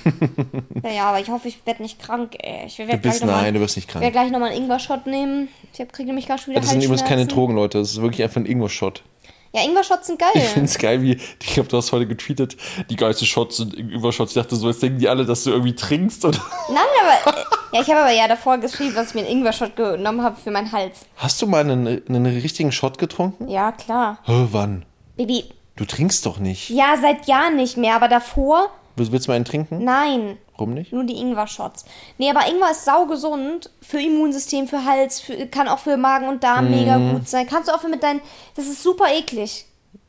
[0.82, 2.66] Naja, aber ich hoffe, ich werde nicht krank, ey.
[2.66, 4.12] Ich werde Du bist, gleich noch mal- nein, du wirst nicht Ich werde krank.
[4.12, 5.48] gleich nochmal einen Ingwer-Shot nehmen.
[5.72, 7.24] Ich kriege nämlich gerade schon wieder Das sind übrigens keine.
[7.26, 7.78] Drogen, Leute.
[7.78, 9.02] Das ist wirklich einfach ein Ingwer-Shot.
[9.54, 10.30] Ja, Ingwer-Shots sind geil.
[10.34, 12.56] Ich finde es geil, wie, ich glaube, du hast heute getweetet,
[12.88, 14.34] die geilsten Shots sind Ingwer-Shots.
[14.34, 16.24] Ich dachte so, jetzt denken die alle, dass du irgendwie trinkst.
[16.24, 16.38] Oder?
[16.68, 16.78] Nein,
[17.24, 17.46] aber.
[17.74, 20.50] Ja, ich habe aber ja davor geschrieben, dass ich mir einen Ingwer-Shot genommen habe für
[20.50, 21.06] meinen Hals.
[21.16, 23.48] Hast du mal einen, einen richtigen Shot getrunken?
[23.48, 24.18] Ja, klar.
[24.24, 24.84] Hä, wann?
[25.16, 25.44] Baby,
[25.76, 26.68] Du trinkst doch nicht.
[26.68, 29.82] ja, seit Jahren nicht mehr, aber davor, Willst, willst du mal einen trinken?
[29.82, 30.36] nein.
[30.56, 30.92] Warum nicht?
[30.92, 31.84] Nur die Ingwer-Shots.
[32.18, 36.44] Nee, aber Ingwer ist saugesund für Immunsystem, für Hals, für, kann auch für Magen und
[36.44, 37.12] Darm mega Mhm.
[37.12, 37.46] gut sein.
[37.48, 38.20] Kannst du aufhören mit deinen.
[38.54, 39.66] Das ist super eklig.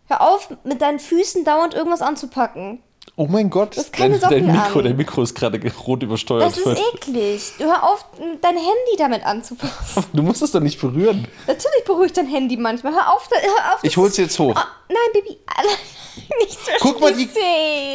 [0.08, 2.84] Hör auf, mit deinen Füßen dauernd irgendwas anzupacken.
[3.16, 4.86] Oh mein Gott, hast keine dein, dein, Mikro, an.
[4.86, 6.44] dein Mikro ist gerade rot übersteuert.
[6.46, 7.52] Das ist eklig.
[7.60, 8.06] Du hör auf,
[8.42, 10.06] dein Handy damit anzufassen.
[10.14, 11.28] Du musst es doch nicht berühren.
[11.48, 12.94] Natürlich beruhigt dein Handy manchmal.
[12.94, 13.84] Hör auf, hör auf.
[13.84, 14.56] Ich das hol's ist- jetzt hoch.
[14.56, 15.38] Ah, nein, Baby.
[16.40, 17.28] Nicht so Guck mal, die-.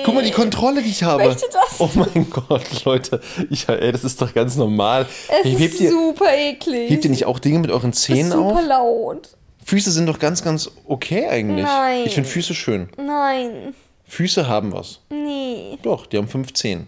[0.04, 1.36] Guck mal die Kontrolle, die ich habe.
[1.78, 3.20] Oh mein Gott, Leute.
[3.50, 5.06] Ich, ey, das ist doch ganz normal.
[5.28, 6.90] Es Hey, ist ihr, super eklig.
[6.90, 8.66] hebt ihr nicht auch Dinge mit euren Zähnen super auf?
[8.66, 9.28] laut.
[9.64, 11.64] Füße sind doch ganz, ganz okay eigentlich.
[11.66, 12.02] Nein.
[12.06, 12.88] Ich finde Füße schön.
[12.96, 13.74] Nein.
[14.06, 15.00] Füße haben was.
[15.10, 15.78] Nee.
[15.82, 16.86] Doch, die haben fünf Zehen.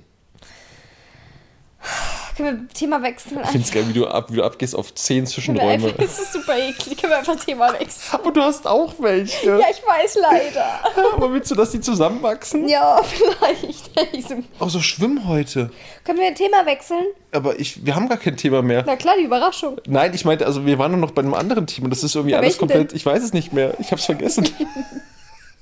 [2.43, 3.41] Können wir Thema wechseln?
[3.45, 5.73] Ich finde es geil, wie du, ab, wie du abgehst auf zehn Können wir Zwischenräume.
[5.73, 6.97] einfach, das ist super eklig.
[6.99, 8.13] Können wir einfach Thema wechseln?
[8.21, 9.47] Aber du hast auch welche.
[9.59, 10.81] Ja, ich weiß leider.
[11.15, 12.69] Aber willst du, dass die zusammenwachsen?
[12.69, 13.91] Ja, vielleicht.
[14.13, 15.71] Ich so- Oh, so Schwimmhäute.
[16.05, 17.05] Können wir ein Thema wechseln?
[17.33, 18.83] Aber ich, wir haben gar kein Thema mehr.
[18.87, 19.79] Na klar, die Überraschung.
[19.87, 22.15] Nein, ich meinte, also wir waren nur noch bei einem anderen Team und das ist
[22.15, 24.49] irgendwie Bei alles welchem komplett, ich weiß es nicht mehr, ich hab's vergessen.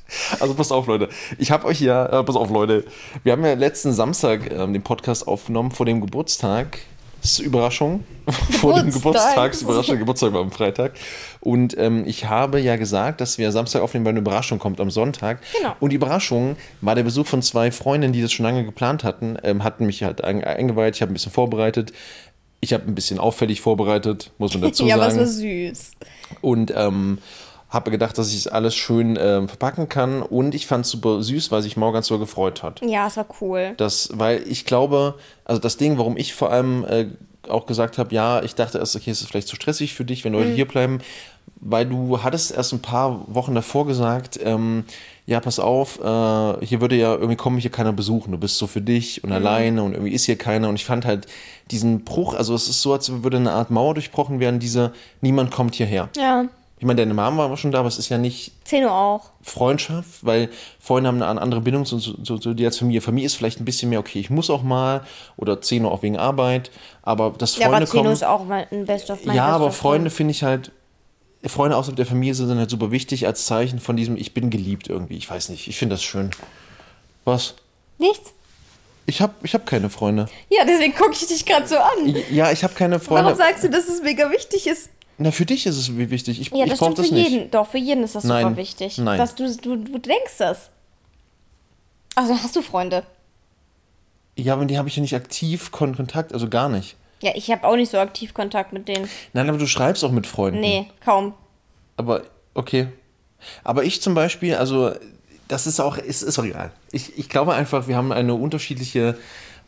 [0.41, 1.09] also passt auf, Leute.
[1.39, 2.85] Ich habe euch ja, äh, pass auf, Leute.
[3.25, 6.79] Wir haben ja letzten Samstag ähm, den Podcast aufgenommen vor dem Geburtstag.
[7.21, 8.05] Das ist Überraschung.
[8.61, 9.03] vor dem Geburtstag.
[9.35, 9.99] Geburtstagsüberraschung.
[9.99, 10.93] Geburtstag war am Freitag.
[11.41, 14.91] Und ähm, ich habe ja gesagt, dass wir Samstag aufnehmen, weil eine Überraschung kommt am
[14.91, 15.41] Sonntag.
[15.57, 15.75] Genau.
[15.81, 19.37] Und die Überraschung war der Besuch von zwei Freundinnen, die das schon lange geplant hatten,
[19.43, 20.95] ähm, hatten mich halt ein- eingeweiht.
[20.95, 21.93] Ich habe ein bisschen vorbereitet.
[22.61, 25.91] Ich habe ein bisschen auffällig vorbereitet, muss man dazu ja, aber es sagen war süß.
[26.41, 27.19] und ähm,
[27.71, 30.23] habe gedacht, dass ich es alles schön ähm, verpacken kann.
[30.23, 32.81] Und ich fand es super süß, weil sich Mau ganz so gefreut hat.
[32.83, 33.75] Ja, es war cool.
[33.77, 37.07] Das, weil ich glaube, also das Ding, warum ich vor allem äh,
[37.49, 40.25] auch gesagt habe, ja, ich dachte erst, okay, es ist vielleicht zu stressig für dich,
[40.25, 41.01] wenn Leute hier bleiben,
[41.61, 44.85] weil du hattest erst ein paar Wochen davor gesagt, ähm,
[45.27, 48.67] ja, pass auf, äh, hier würde ja irgendwie kommen hier keiner besuchen, du bist so
[48.67, 51.27] für dich und alleine und irgendwie ist hier keiner und ich fand halt
[51.71, 55.51] diesen Bruch, also es ist so, als würde eine Art Mauer durchbrochen werden, diese, niemand
[55.51, 56.09] kommt hierher.
[56.17, 56.47] Ja,
[56.81, 59.31] Ich meine, deine Mama war schon da, aber es ist ja nicht 10 Uhr auch.
[59.43, 63.01] Freundschaft, weil Freunde haben eine andere Bindung zu, zu, zu dir als Familie.
[63.01, 65.03] Familie ist vielleicht ein bisschen mehr, okay, ich muss auch mal
[65.37, 66.71] oder 10 Uhr auch wegen Arbeit,
[67.03, 68.13] aber dass Ja, Freunde aber 10 Uhr kommen.
[68.13, 70.71] ist auch mal ein Best of mein Ja, Best aber Freunde finde ich halt,
[71.45, 74.89] Freunde außerhalb der Familie sind halt super wichtig als Zeichen von diesem, ich bin geliebt
[74.89, 75.17] irgendwie.
[75.17, 76.31] Ich weiß nicht, ich finde das schön.
[77.25, 77.55] Was?
[77.99, 78.33] Nichts?
[79.07, 80.29] Ich habe ich hab keine Freunde.
[80.51, 82.15] Ja, deswegen gucke ich dich gerade so an.
[82.31, 83.37] Ja, ich habe keine Warum Freunde.
[83.37, 84.91] sagst du, dass es mega wichtig ist?
[85.19, 86.41] Na, für dich ist es wie wichtig.
[86.41, 87.31] Ich, Ja, ich das brauche stimmt das für nicht.
[87.31, 87.51] jeden.
[87.51, 88.45] Doch, für jeden ist das Nein.
[88.45, 88.99] super wichtig.
[88.99, 89.19] Nein.
[89.19, 90.71] Dass du, du, du denkst das.
[92.15, 93.05] Also hast du Freunde?
[94.37, 96.97] Ja, aber die habe ich ja nicht aktiv Kon Kontakt, also gar nicht.
[97.21, 99.09] Ja, ich habe auch nicht so aktiv Kontakt mit denen.
[99.33, 100.61] Nein, aber du schreibst auch mit Freunden.
[100.61, 101.35] Nee, kaum.
[101.97, 102.23] Aber
[102.55, 102.89] okay.
[103.65, 104.93] Aber ich zum Beispiel, also
[105.49, 106.71] das ist auch, ist, ist auch egal.
[106.93, 109.17] Ich, ich glaube einfach, wir haben eine unterschiedliche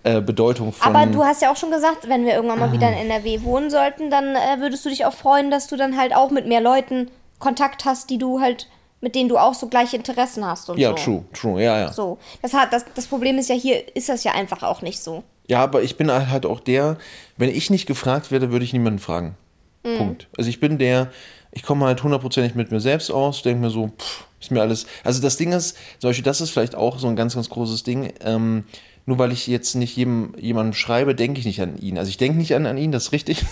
[0.02, 0.94] äh, Bedeutung von.
[0.94, 3.70] Aber du hast ja auch schon gesagt, wenn wir irgendwann mal wieder in NRW wohnen
[3.70, 6.60] sollten, dann äh, würdest du dich auch freuen, dass du dann halt auch mit mehr
[6.60, 8.68] Leuten Kontakt hast, die du halt,
[9.00, 10.96] mit denen du auch so gleiche Interessen hast und ja, so.
[10.96, 11.92] true, true, ja, ja.
[11.92, 12.18] So.
[12.42, 15.22] Das, hat, das, das Problem ist ja hier, ist das ja einfach auch nicht so.
[15.48, 16.96] Ja, aber ich bin halt auch der,
[17.36, 19.36] wenn ich nicht gefragt werde, würde ich niemanden fragen.
[19.84, 19.96] Mhm.
[19.98, 20.28] Punkt.
[20.38, 21.10] Also ich bin der,
[21.52, 24.86] ich komme halt hundertprozentig mit mir selbst aus, denke mir so, pff, ist mir alles.
[25.04, 27.82] Also das Ding ist, zum Beispiel, das ist vielleicht auch so ein ganz, ganz großes
[27.82, 28.12] Ding.
[28.24, 28.64] Ähm,
[29.10, 31.98] nur weil ich jetzt nicht jedem, jemandem schreibe, denke ich nicht an ihn.
[31.98, 33.44] Also ich denke nicht an, an ihn, das ist richtig.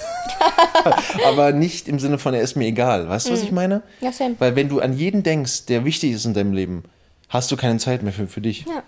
[1.26, 3.08] aber nicht im Sinne von, er ist mir egal.
[3.08, 3.78] Weißt du, was ich meine?
[4.00, 4.04] Mhm.
[4.06, 4.36] Ja, same.
[4.38, 6.84] Weil wenn du an jeden denkst, der wichtig ist in deinem Leben,
[7.28, 8.66] hast du keine Zeit mehr für, für dich.
[8.66, 8.84] Ja.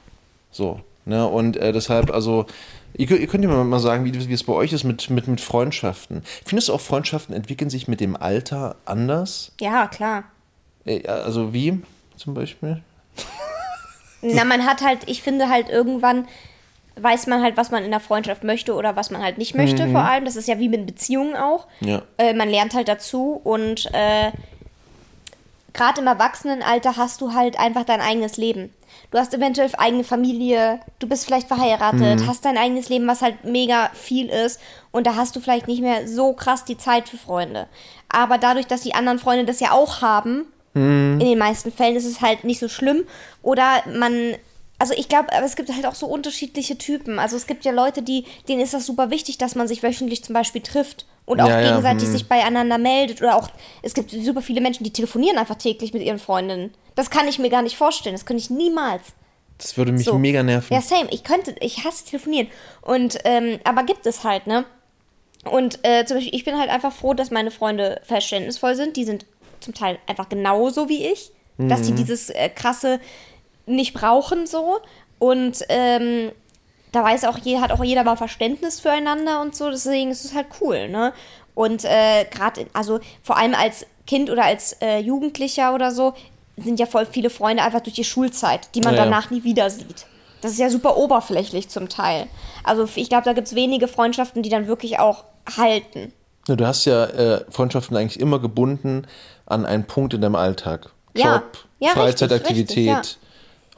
[0.52, 1.26] So, ne?
[1.26, 2.46] Und äh, deshalb, also,
[2.94, 5.10] ihr, könnt- ihr könnt ja mal- mal sagen, wie, wie es bei euch ist mit,
[5.10, 6.22] mit, mit Freundschaften.
[6.44, 9.50] Findest du auch, Freundschaften entwickeln sich mit dem Alter anders?
[9.60, 10.22] Ja, klar.
[10.86, 11.80] Äh, also wie
[12.16, 12.80] zum Beispiel?
[14.22, 16.28] Na, man hat halt, ich finde halt irgendwann
[17.02, 19.88] weiß man halt, was man in der Freundschaft möchte oder was man halt nicht möchte,
[19.88, 20.24] vor allem.
[20.24, 21.66] Das ist ja wie mit Beziehungen auch.
[21.80, 22.02] Ja.
[22.18, 24.32] Äh, man lernt halt dazu und äh,
[25.72, 28.72] gerade im Erwachsenenalter hast du halt einfach dein eigenes Leben.
[29.10, 33.44] Du hast eventuell eigene Familie, du bist vielleicht verheiratet, hast dein eigenes Leben, was halt
[33.44, 34.60] mega viel ist.
[34.90, 37.66] Und da hast du vielleicht nicht mehr so krass die Zeit für Freunde.
[38.08, 42.04] Aber dadurch, dass die anderen Freunde das ja auch haben, in den meisten Fällen ist
[42.04, 43.04] es halt nicht so schlimm.
[43.42, 44.36] Oder man
[44.80, 47.18] also ich glaube, aber es gibt halt auch so unterschiedliche Typen.
[47.18, 50.24] Also es gibt ja Leute, die, denen ist das super wichtig, dass man sich wöchentlich
[50.24, 52.12] zum Beispiel trifft und auch Ja, ja, gegenseitig hm.
[52.12, 53.20] sich beieinander meldet.
[53.22, 53.48] Oder auch,
[53.82, 56.74] es gibt super viele Menschen, die telefonieren einfach täglich mit ihren Freundinnen.
[56.96, 58.14] Das kann ich mir gar nicht vorstellen.
[58.14, 59.02] Das könnte ich niemals.
[59.58, 60.18] Das würde mich So.
[60.18, 60.72] mega nerven.
[60.74, 61.08] Ja, same.
[61.10, 62.48] Ich könnte, ich hasse telefonieren.
[62.82, 64.64] Und, ähm, aber gibt es halt, ne?
[65.44, 68.96] Und äh, zum Beispiel, ich bin halt einfach froh, dass meine Freunde verständnisvoll sind.
[68.96, 69.26] Die sind
[69.60, 71.32] zum Teil einfach genauso wie ich.
[71.58, 71.84] Dass Mhm.
[71.88, 73.00] die dieses äh, krasse
[73.76, 74.78] nicht brauchen so.
[75.18, 76.32] Und ähm,
[76.92, 79.70] da weiß auch jeder, hat auch jeder mal Verständnis füreinander und so.
[79.70, 81.12] Deswegen ist es halt cool, ne?
[81.54, 86.14] Und äh, gerade, also vor allem als Kind oder als äh, Jugendlicher oder so,
[86.56, 89.04] sind ja voll viele Freunde einfach durch die Schulzeit, die man Ja, ja.
[89.04, 90.06] danach nie wieder sieht.
[90.40, 92.26] Das ist ja super oberflächlich zum Teil.
[92.64, 95.24] Also ich glaube, da gibt es wenige Freundschaften, die dann wirklich auch
[95.56, 96.12] halten.
[96.48, 99.06] Ja, du hast ja äh, Freundschaften eigentlich immer gebunden
[99.46, 100.90] an einen Punkt in deinem Alltag.
[101.14, 101.36] Ja.
[101.36, 103.18] Job, Ja, Freizeitaktivität, richtig,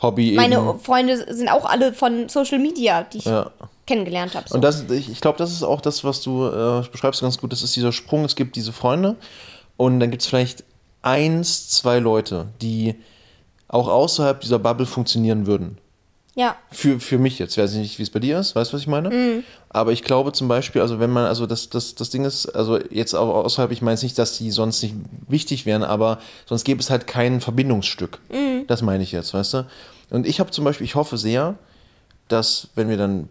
[0.02, 0.78] Hobby Meine eben.
[0.80, 3.50] Freunde sind auch alle von Social Media, die ich Ja.
[3.86, 4.48] kennengelernt habe.
[4.48, 4.56] So.
[4.56, 7.52] Und das, ich, ich glaube, das ist auch das, was du äh, beschreibst ganz gut.
[7.52, 8.24] Das ist dieser Sprung.
[8.24, 9.16] Es gibt diese Freunde
[9.76, 10.64] und dann gibt es vielleicht
[11.02, 12.94] eins, zwei Leute, die
[13.68, 15.78] auch außerhalb dieser Bubble funktionieren würden.
[16.34, 18.74] Ja, Für, für mich jetzt, weiß ich nicht, wie es bei dir ist, weißt du,
[18.74, 19.10] was ich meine?
[19.10, 19.44] Mhm.
[19.68, 22.78] Aber ich glaube zum Beispiel, also wenn man, also das, das, das Ding ist, also
[22.90, 24.94] jetzt auch außerhalb, ich meine jetzt nicht, dass die sonst nicht
[25.28, 28.18] wichtig wären, aber sonst gäbe es halt kein Verbindungsstück.
[28.30, 28.66] Mhm.
[28.66, 29.66] Das meine ich jetzt, weißt du?
[30.08, 31.56] Und ich habe zum Beispiel, ich hoffe sehr,
[32.28, 33.28] dass, wenn wir dann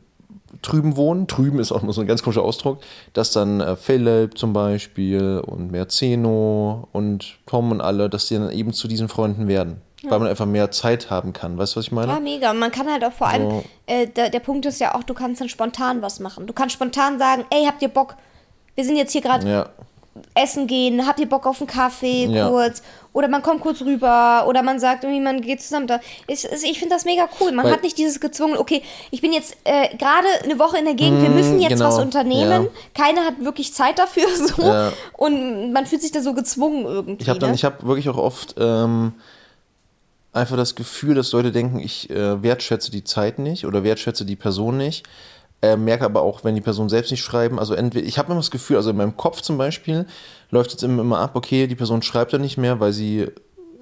[0.61, 2.81] drüben wohnen, drüben ist auch nur so ein ganz komischer Ausdruck,
[3.13, 8.51] dass dann äh, Philipp zum Beispiel und Merzeno und Tom und alle, dass die dann
[8.51, 9.81] eben zu diesen Freunden werden.
[10.03, 11.57] Weil man einfach mehr Zeit haben kann.
[11.57, 12.11] Weißt du, was ich meine?
[12.11, 12.51] ja, mega.
[12.51, 13.63] Und man kann halt auch vor allem, So.
[13.85, 16.47] äh, der, der Punkt ist ja auch, du kannst dann spontan was machen.
[16.47, 18.15] Du kannst spontan sagen, ey, habt ihr Bock?
[18.75, 19.69] Wir sind jetzt hier gerade Ja.
[20.33, 22.49] essen gehen, habt ihr Bock auf einen Kaffee Ja.
[22.49, 22.81] kurz?
[23.13, 25.99] Oder man kommt kurz rüber oder man sagt irgendwie, man geht zusammen da.
[26.27, 27.51] Ich, ich finde das mega cool.
[27.51, 30.85] Man Weil- hat nicht dieses gezwungen, okay, ich bin jetzt äh, gerade eine Woche in
[30.85, 32.63] der Gegend, wir müssen jetzt genau, was unternehmen.
[32.63, 32.69] ja.
[32.95, 34.91] Keiner hat wirklich Zeit dafür so.
[35.17, 37.21] Und man fühlt sich da so gezwungen irgendwie.
[37.21, 37.55] Ich habe dann, ne?
[37.55, 39.13] ich habe wirklich auch oft ähm,
[40.33, 44.35] einfach das Gefühl, dass Leute denken, ich äh, wertschätze die Zeit nicht oder wertschätze die
[44.35, 45.05] Person nicht.
[45.63, 48.39] Äh, merke aber auch, wenn die Person selbst nicht schreiben, also entweder, ich habe immer
[48.39, 50.07] das Gefühl, also in meinem Kopf zum Beispiel,
[50.49, 53.27] läuft jetzt immer, immer ab, okay, die Person schreibt dann nicht mehr, weil sie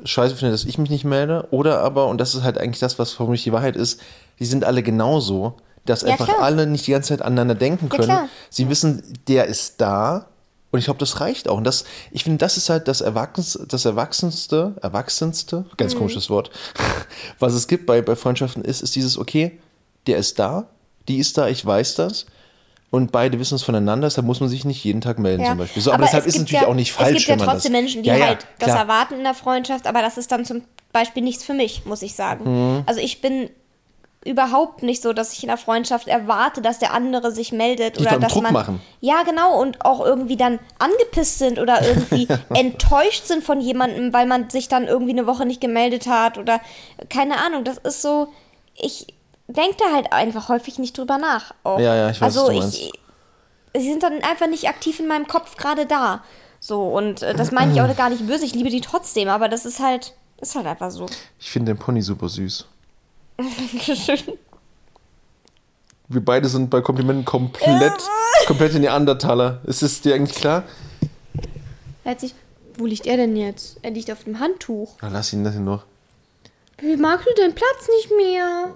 [0.03, 1.47] scheiße findet, dass ich mich nicht melde.
[1.51, 4.01] Oder aber, und das ist halt eigentlich das, was vermutlich die Wahrheit ist,
[4.39, 6.41] die sind alle genauso, dass Ja, einfach klar.
[6.41, 8.03] alle nicht die ganze Zeit aneinander denken Ja, können.
[8.09, 8.29] klar.
[8.49, 10.27] Sie wissen, der ist da.
[10.71, 11.58] Und ich glaube, das reicht auch.
[11.58, 16.51] Und das, ich finde, das ist halt das, Erwachsens, das Erwachsenste, Erwachsenste, ganz komisches Wort,
[17.39, 19.60] was es gibt bei, bei Freundschaften ist, ist dieses, okay,
[20.05, 20.67] der ist da,
[21.08, 22.27] die ist da, ich weiß das.
[22.91, 25.49] Und beide wissen es voneinander, deshalb muss man sich nicht jeden Tag melden Ja.
[25.49, 25.82] zum Beispiel.
[25.82, 27.45] So, aber, deshalb es ist es natürlich ja, auch nicht falsch, Es gibt ja wenn
[27.45, 28.79] man trotzdem das, Menschen, die ja, halt das klar.
[28.79, 32.15] erwarten in der Freundschaft, aber das ist dann zum Beispiel nichts für mich, muss ich
[32.15, 32.77] sagen.
[32.77, 32.84] Mhm.
[32.88, 33.51] Also ich bin
[34.25, 38.01] überhaupt nicht so, dass ich in der Freundschaft erwarte, dass der andere sich meldet Die
[38.01, 38.82] oder dass Druck man machen.
[38.99, 44.25] ja genau und auch irgendwie dann angepisst sind oder irgendwie enttäuscht sind von jemandem, weil
[44.25, 46.60] man sich dann irgendwie eine Woche nicht gemeldet hat oder
[47.10, 47.63] keine Ahnung.
[47.63, 48.27] Das ist so,
[48.75, 49.08] ich
[49.47, 51.53] denke da halt einfach häufig nicht drüber nach.
[51.63, 51.79] Auch.
[51.79, 52.91] Ja, ja, ich weiß, also ich,
[53.73, 56.23] sie sind dann einfach nicht aktiv in meinem Kopf gerade da.
[56.60, 59.47] So, und äh, das meine ich auch gar nicht böse, ich liebe die trotzdem, aber
[59.47, 61.05] das ist halt, ist halt einfach so.
[61.39, 62.65] Ich finde den Pony super süß.
[66.10, 67.93] Wir beide sind bei Komplimenten komplett,
[68.47, 69.62] komplett in Neandertaler.
[69.65, 70.63] Ist es dir eigentlich klar?
[72.04, 72.34] Hat sich,
[72.78, 73.78] wo liegt er denn jetzt?
[73.82, 74.97] Er liegt auf dem Handtuch.
[75.02, 75.86] Na, lass ihn, lass ihn noch.
[76.80, 78.73] Wie magst du deinen Platz nicht mehr?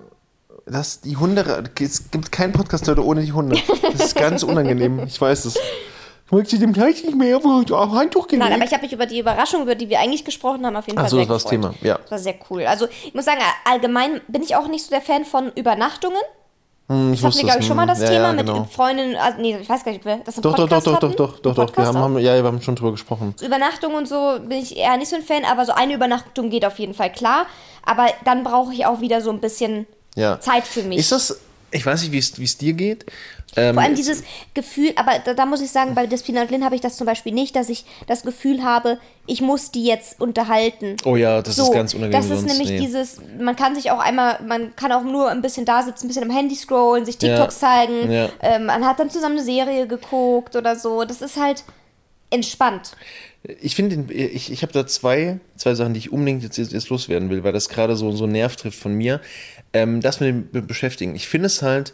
[0.65, 3.57] Das, die Hunde, es gibt keinen Podcast heute ohne die Hunde.
[3.81, 5.57] Das ist ganz unangenehm, ich weiß es.
[6.33, 7.43] Ich möchte dem gleich nicht mehr auf
[7.91, 8.49] Handtuch gelegt.
[8.49, 10.87] Nein, aber ich habe mich über die Überraschung, über die wir eigentlich gesprochen haben, auf
[10.87, 11.73] jeden Ach Fall so, sehr das war das gefreut.
[11.79, 11.97] Thema, ja.
[11.99, 12.65] Das war sehr cool.
[12.65, 16.17] Also ich muss sagen, allgemein bin ich auch nicht so der Fan von Übernachtungen.
[16.89, 18.63] Hm, Das hatten wir, glaube ich, schon mal das ja, Thema ja, mit genau.
[18.65, 19.15] Freundinnen.
[19.15, 20.99] Also, nee, ich weiß gar nicht, ob wir das im Doch, doch, doch, Podcast doch,
[20.99, 21.17] doch, hatten.
[21.17, 21.77] doch, doch, doch.
[21.77, 23.35] Wir haben, haben, ja, wir haben schon drüber gesprochen.
[23.41, 26.65] Übernachtung und so bin ich eher nicht so ein Fan, aber so eine Übernachtung geht
[26.65, 27.45] auf jeden Fall klar.
[27.85, 30.39] Aber dann brauche ich auch wieder so ein bisschen Ja.
[30.39, 30.97] Zeit für mich.
[30.97, 31.39] Ist das,
[31.71, 33.05] ich weiß nicht, wie es dir geht.
[33.55, 36.63] Ähm, Vor allem dieses Gefühl, aber da, da muss ich sagen, bei Despina und Lynn
[36.65, 40.19] habe ich das zum Beispiel nicht, dass ich das Gefühl habe, ich muss die jetzt
[40.19, 40.95] unterhalten.
[41.05, 42.51] oh ja, das ist ganz unangenehm Das ist sonst.
[42.51, 42.79] nämlich nee.
[42.79, 46.07] dieses, man kann sich auch einmal, man kann auch nur ein bisschen da sitzen, ein
[46.09, 47.67] bisschen am Handy scrollen, sich TikToks Ja.
[47.67, 48.11] zeigen.
[48.11, 48.29] Ja.
[48.41, 51.03] Ähm, man hat dann zusammen eine Serie geguckt oder so.
[51.03, 51.63] Das ist halt
[52.29, 52.95] entspannt.
[53.61, 57.29] Ich finde, ich, ich habe da zwei, zwei Sachen, die ich unbedingt jetzt, jetzt loswerden
[57.29, 59.19] will, weil das gerade so, so einen Nerv trifft von mir.
[59.73, 61.13] Ähm, das mit dem Beschäftigen.
[61.15, 61.93] Ich finde es halt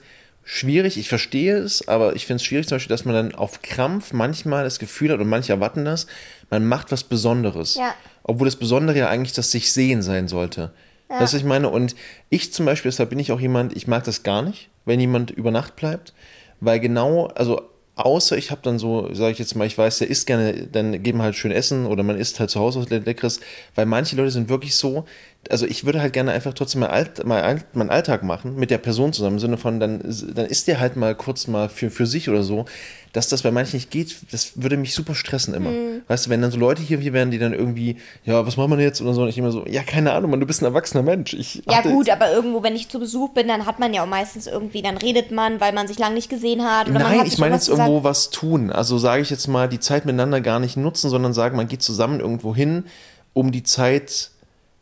[0.52, 3.62] schwierig, ich verstehe es, aber ich finde es schwierig zum Beispiel, dass man dann auf
[3.62, 6.08] Krampf manchmal das Gefühl hat, und manche erwarten das,
[6.50, 7.76] man macht was Besonderes.
[7.76, 7.94] Ja.
[8.24, 10.72] Obwohl das Besondere ja eigentlich das sich sehen sein sollte.
[11.08, 11.18] Ja.
[11.18, 11.70] Du, was ich meine?
[11.70, 11.96] Und
[12.30, 15.30] ich zum Beispiel, deshalb bin ich auch jemand, ich mag das gar nicht, wenn jemand
[15.30, 16.14] über Nacht bleibt,
[16.62, 17.70] weil genau, also
[18.00, 21.04] außer ich habe dann so, sage ich jetzt mal, ich weiß, der isst gerne, dann
[21.04, 23.40] geben halt schön Essen oder man isst halt zu Hause was Leckeres,
[23.76, 25.06] weil manche Leute sind wirklich so,
[25.50, 28.72] also ich würde halt gerne einfach trotzdem mal, Alt, mal Alt, meinen Alltag machen mit
[28.72, 31.90] der Person zusammen, im Sinne von, dann, dann isst der halt mal kurz mal für,
[31.90, 32.66] für sich oder so,
[33.14, 35.72] dass das bei manchen nicht geht, das würde mich super stressen immer.
[35.72, 36.02] Mhm.
[36.08, 38.78] Weißt du, wenn dann so Leute hier, hier wären, die dann irgendwie, ja, was machen
[38.78, 40.66] wir jetzt oder so, und ich immer so, ja, keine Ahnung, Mann, du bist ein
[40.66, 41.34] erwachsener Mensch.
[41.34, 44.08] Ich Ja gut, aber irgendwo, wenn ich zu Besuch bin, dann hat man ja auch
[44.08, 46.88] meistens irgendwie, dann redet man, weil man sich lange nicht gesehen hat.
[46.88, 48.04] Oder man Nein, hat ich meine jetzt irgendwo gesagt.
[48.04, 48.72] was tun.
[48.72, 51.82] Also sage ich jetzt mal, die Zeit miteinander gar nicht nutzen, sondern sagen, man geht
[51.82, 52.86] zusammen irgendwo hin,
[53.34, 54.32] um die Zeit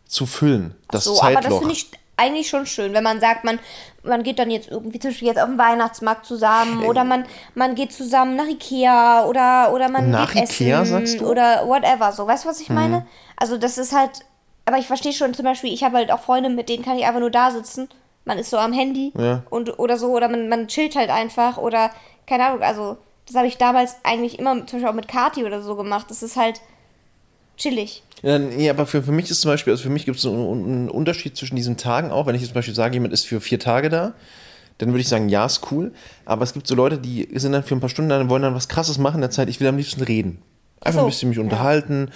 [0.05, 0.73] zu füllen.
[0.89, 1.59] Das so, aber das Zeitloch.
[1.59, 3.59] finde ich eigentlich schon schön, wenn man sagt, man,
[4.03, 7.75] man geht dann jetzt irgendwie zum Beispiel jetzt auf den Weihnachtsmarkt zusammen oder man, man
[7.75, 11.23] geht zusammen nach Ikea oder, oder man Nach geht Ikea, essen sagst du?
[11.25, 11.29] Mhm.
[11.29, 12.11] oder whatever.
[12.11, 13.05] So, weißt du, was ich meine?
[13.35, 14.25] Also das ist halt,
[14.65, 17.05] aber ich verstehe schon zum Beispiel, ich habe halt auch Freunde, mit denen kann ich
[17.05, 17.87] einfach nur da sitzen.
[18.25, 19.43] Man ist so am Handy Ja.
[19.49, 21.91] und oder so oder man, man chillt halt einfach oder
[22.25, 25.61] keine Ahnung, also das habe ich damals eigentlich immer zum Beispiel auch mit Kati oder
[25.61, 26.07] so gemacht.
[26.09, 26.61] Das ist halt
[27.57, 28.03] chillig.
[28.23, 30.63] Ja, nee, aber für, für mich ist zum Beispiel, also für mich gibt es einen,
[30.63, 32.25] einen Unterschied zwischen diesen Tagen auch.
[32.25, 34.13] Wenn ich jetzt zum Beispiel sage, jemand ist für vier Tage da,
[34.79, 35.91] dann würde ich sagen, ja, ist cool.
[36.25, 38.41] Aber es gibt so Leute, die sind dann für ein paar Stunden da und wollen
[38.41, 39.49] dann was krasses machen in der Zeit.
[39.49, 40.39] Ich will am liebsten reden.
[40.81, 41.43] Einfach so, ein bisschen mich ja.
[41.43, 42.11] unterhalten.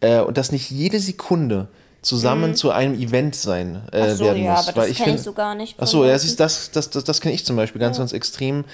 [0.00, 1.68] Äh, und dass nicht jede Sekunde
[2.02, 4.16] zusammen zu einem Event sein äh, Mhm.
[4.16, 4.68] So, werden ja, muss.
[4.68, 7.20] aber das Weil ich so gar nicht Ach von so, ja, das, das, das, das
[7.20, 8.64] kenne ich zum Beispiel ganz, ganz extrem.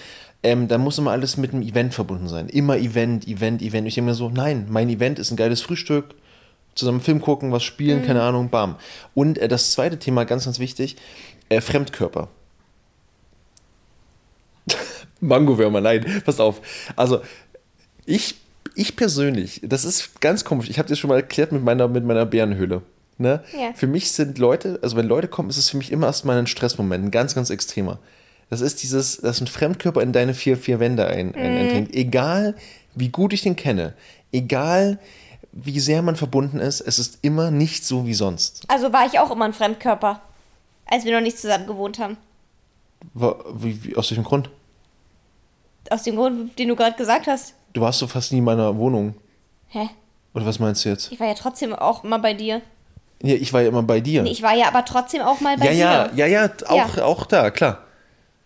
[0.43, 2.49] Ähm, da muss immer alles mit einem Event verbunden sein.
[2.49, 3.89] Immer Event, Event, Event.
[3.89, 6.15] Ich denke mir so, nein, mein Event ist ein geiles Frühstück,
[6.75, 7.67] zusammen Film gucken, was Mhm.
[7.67, 8.77] spielen, keine Ahnung, bam.
[9.15, 10.97] Und äh, das zweite Thema, ganz, ganz wichtig,
[11.49, 12.29] äh, Fremdkörper.
[15.21, 16.61] Mangowürmer, nein, pass auf.
[16.95, 17.21] Also,
[18.07, 18.37] ich,
[18.77, 22.05] ich persönlich, das ist ganz komisch, ich habe das schon mal erklärt mit meiner, mit
[22.05, 22.83] meiner Bärenhöhle.
[23.19, 23.43] Ne?
[23.53, 23.73] Ja.
[23.75, 26.47] Für mich sind Leute, also wenn Leute kommen, ist es für mich immer erstmal ein
[26.47, 27.99] Stressmoment, ein ganz, ganz extremer.
[28.51, 31.95] Das ist dieses, dass ein Fremdkörper in deine vier, vier Wände ein, ein, eindringt.
[31.95, 32.55] Egal,
[32.95, 33.95] wie gut ich den kenne,
[34.33, 34.99] egal,
[35.53, 38.63] wie sehr man verbunden ist, es ist immer nicht so wie sonst.
[38.69, 40.23] Also war ich auch immer ein Fremdkörper,
[40.87, 42.17] als wir noch nicht zusammen gewohnt haben.
[43.15, 44.51] Wie, wie, aus welchem Grund?
[45.91, 47.55] Aus dem Grund, den du gerade gesagt hast.
[47.73, 49.15] Du warst so fast nie in meiner Wohnung.
[49.69, 49.89] Hä?
[50.35, 51.13] Oder was meinst du jetzt?
[51.13, 52.61] Ich war ja trotzdem auch mal bei dir.
[53.23, 54.23] Ja, ich war ja immer bei dir.
[54.23, 56.27] Nee, ich war ja aber trotzdem auch mal bei ja, ja, dir.
[56.27, 57.05] ja, ja, auch, Ja.
[57.05, 57.85] auch da, klar.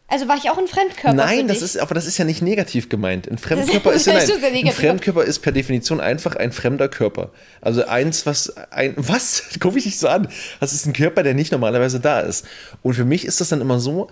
[0.09, 1.11] Also war ich auch ein Fremdkörper.
[1.11, 1.65] für Nein, das dich.
[1.65, 3.31] ist, aber das ist ja nicht negativ gemeint.
[3.31, 4.73] Ein Fremdkörper ist, nein, ein.
[4.73, 7.31] Fremdkörper ist per Definition einfach ein fremder Körper.
[7.63, 9.45] Also eins, was ein, was?
[9.61, 10.29] Guck mich nicht so an.
[10.61, 12.47] Das ist ein Körper, der nicht normalerweise da ist.
[12.83, 14.11] Und für mich ist das dann immer so,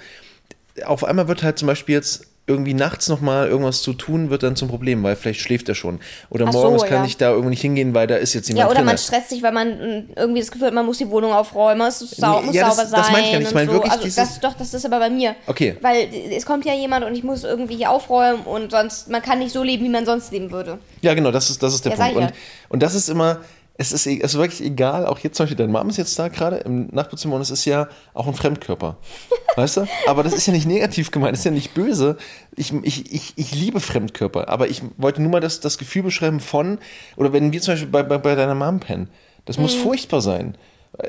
[0.84, 4.56] auf einmal wird halt zum Beispiel jetzt irgendwie nachts nochmal irgendwas zu tun, wird dann
[4.56, 6.00] zum Problem, weil vielleicht schläft er schon.
[6.28, 7.04] Oder Ach so, morgens kann ja.
[7.06, 8.84] ich da irgendwie nicht hingehen, weil da ist jetzt jemand Ja, oder drin.
[8.86, 11.80] man stresst sich, weil man mm, irgendwie das Gefühl hat, man muss die Wohnung aufräumen,
[11.86, 13.00] es sau Nee, muss ja, das- sauber sein.
[13.00, 13.48] das meine ich ja nicht.
[13.48, 13.72] Ich meine so.
[13.74, 15.34] wirklich also dieses- das, doch, das ist aber bei mir.
[15.46, 15.76] Okay.
[15.80, 19.38] Weil es kommt ja jemand und ich muss irgendwie hier aufräumen und sonst, man kann
[19.38, 20.78] nicht so leben, wie man sonst leben würde.
[21.02, 22.16] Ja, genau, das ist, das ist der Ja, Punkt.
[22.18, 22.32] Und,
[22.68, 23.38] und das ist immer,
[23.80, 26.18] es ist, e- es ist wirklich egal, auch jetzt zum Beispiel, deine Mom ist jetzt
[26.18, 28.98] da gerade im Nachbarzimmer und es ist ja auch ein Fremdkörper.
[29.56, 29.86] weißt du?
[30.06, 32.18] Aber das ist ja nicht negativ gemeint, das ist ja nicht böse.
[32.56, 36.40] Ich, ich, ich, ich liebe Fremdkörper, aber ich wollte nur mal das, das Gefühl beschreiben
[36.40, 36.78] von,
[37.16, 39.08] oder wenn wir zum Beispiel bei, bei, bei deiner Mom pennen,
[39.46, 39.80] das muss Mhm.
[39.80, 40.56] furchtbar sein.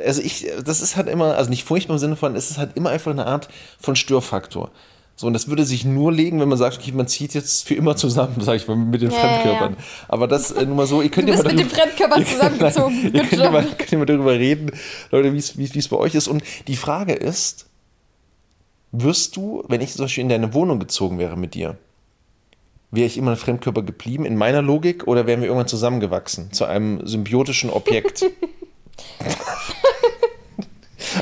[0.06, 2.78] Also ich, das ist halt immer, also nicht furchtbar im Sinne von, es ist halt
[2.78, 3.50] immer einfach eine Art
[3.80, 4.72] von Störfaktor.
[5.22, 7.76] So, und das würde sich nur legen, wenn man sagt, okay, man zieht jetzt für
[7.76, 9.78] immer zusammen, sag ich mal, mit den Ja, ja, Fremdkörpern.
[10.08, 12.26] Aber das äh, nur mal so, ihr könnt ja mal mit darüber- dem Fremdkörper ihr
[12.26, 13.04] könnt- zusammengezogen.
[13.04, 14.72] Nein, ihr könnt ja mal, könnt ja mal darüber reden,
[15.12, 16.28] Leute, wie es bei euch ist.
[16.28, 17.68] Und die Frage ist,
[18.92, 21.78] wirst du, wenn ich zum Beispiel in deine Wohnung gezogen wäre mit dir,
[22.90, 26.66] wäre ich immer ein Fremdkörper geblieben in meiner Logik oder wären wir irgendwann zusammengewachsen zu
[26.66, 28.26] einem symbiotischen Objekt?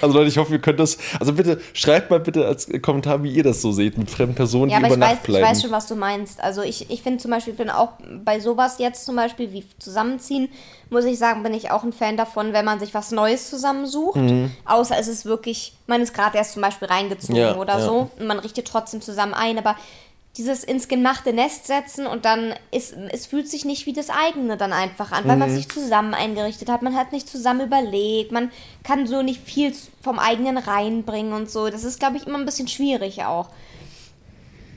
[0.01, 0.97] Also Leute, ich hoffe, ihr könnt das.
[1.19, 4.71] Also bitte schreibt mal bitte als Kommentar, wie ihr das so seht mit fremden Personen,
[4.71, 5.45] Ja, die aber über ich weiß, Nacht ich bleiben.
[5.47, 6.41] weiß schon, was du meinst.
[6.41, 7.89] Also ich, ich finde zum Beispiel, ich bin auch
[8.23, 10.49] bei sowas jetzt zum Beispiel wie zusammenziehen,
[10.89, 14.15] muss ich sagen, bin ich auch ein Fan davon, wenn man sich was Neues zusammensucht.
[14.17, 14.51] Mhm.
[14.65, 17.85] Außer es ist wirklich, man ist gerade erst zum Beispiel reingezogen Ja, oder ja.
[17.85, 19.75] so und man richtet trotzdem zusammen ein, aber
[20.37, 24.55] dieses ins gemachte Nest setzen und dann ist, es fühlt sich nicht wie das eigene
[24.57, 25.39] dann einfach an, weil Mhm.
[25.39, 28.51] man sich zusammen eingerichtet hat, man hat nicht zusammen überlegt, man
[28.83, 31.69] kann so nicht viel vom eigenen reinbringen und so.
[31.69, 33.49] Das ist, glaube ich, immer ein bisschen schwierig auch.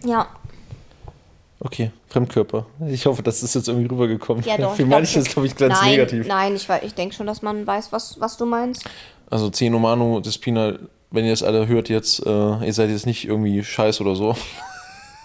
[0.04, 0.26] Ja.
[1.60, 2.66] Okay, Fremdkörper.
[2.88, 4.42] Ich hoffe, das ist jetzt irgendwie rübergekommen.
[4.44, 4.74] Ja, doch.
[4.76, 6.26] Für manche ist, glaube ich, ganz nein, negativ.
[6.26, 8.84] Nein, ich, ich denke schon, dass man weiß, was, was du meinst.
[9.30, 10.76] Also Zeno Manu, Despina,
[11.12, 12.30] wenn ihr das alle hört jetzt, äh,
[12.66, 14.34] ihr seid jetzt nicht irgendwie scheiß oder so.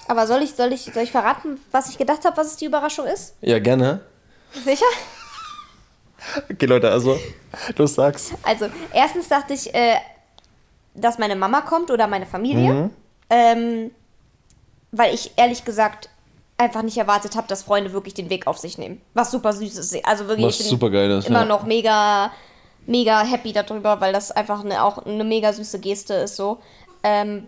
[0.08, 2.66] Aber soll ich, soll ich, soll ich verraten, was ich gedacht habe, was es die
[2.66, 3.36] Überraschung ist?
[3.42, 4.02] Ja, gerne.
[4.64, 4.86] Sicher?
[6.50, 7.20] Okay, Leute, also,
[7.76, 8.34] du sagst.
[8.44, 9.98] Also, erstens dachte ich, äh,
[10.94, 12.90] dass meine Mama kommt oder meine Familie.
[13.30, 13.92] Ähm,
[14.92, 16.10] weil ich ehrlich gesagt
[16.58, 19.02] einfach nicht erwartet habe, dass Freunde wirklich den Weg auf sich nehmen.
[19.14, 20.06] Was super süß ist.
[20.06, 21.46] Also wirklich, Was ich bin super geil ist, immer ja.
[21.46, 22.32] noch mega,
[22.86, 26.60] mega happy darüber, weil das einfach eine, auch eine mega süße Geste ist so.
[27.04, 27.48] Ähm,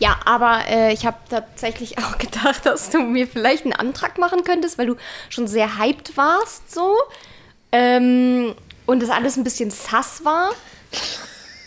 [0.00, 4.44] ja, aber äh, ich habe tatsächlich auch gedacht, dass du mir vielleicht einen Antrag machen
[4.44, 4.96] könntest, weil du
[5.28, 6.96] schon sehr hyped warst so.
[7.72, 8.54] Ähm,
[8.86, 10.52] und das alles ein bisschen sass war.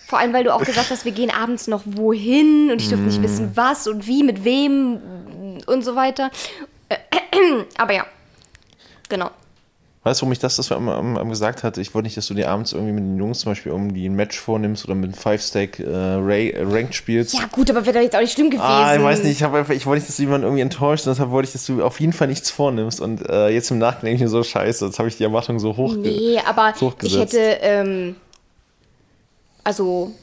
[0.07, 3.05] Vor allem, weil du auch gesagt hast, wir gehen abends noch wohin und ich durfte
[3.05, 4.99] nicht wissen, was und wie, mit wem
[5.67, 6.32] und so weiter.
[6.89, 6.97] Äh,
[7.77, 8.05] Aber ja,
[9.07, 9.32] genau.
[10.03, 11.79] Weißt du, warum ich das, das am, am, gesagt hatte?
[11.79, 14.15] Ich wollte nicht, dass du dir abends irgendwie mit den Jungs zum Beispiel irgendwie ein
[14.15, 17.35] Match vornimmst oder mit einem Five-Stack äh, Ray- äh, Ranked spielst.
[17.35, 18.65] Ja, gut, aber wäre doch jetzt auch nicht schlimm gewesen.
[18.65, 21.29] Ah, ich weiß nicht, ich, einfach, ich wollte nicht, dass du jemanden irgendwie enttäuscht, deshalb
[21.29, 22.99] wollte ich, dass du auf jeden Fall nichts vornimmst.
[22.99, 25.59] Und äh, jetzt im Nachhinein denke ich mir so, scheiße, jetzt habe ich die Erwartung
[25.59, 25.95] so hoch.
[25.95, 26.73] Nee, aber
[27.03, 28.15] ich hätte, ähm,
[29.63, 30.13] also,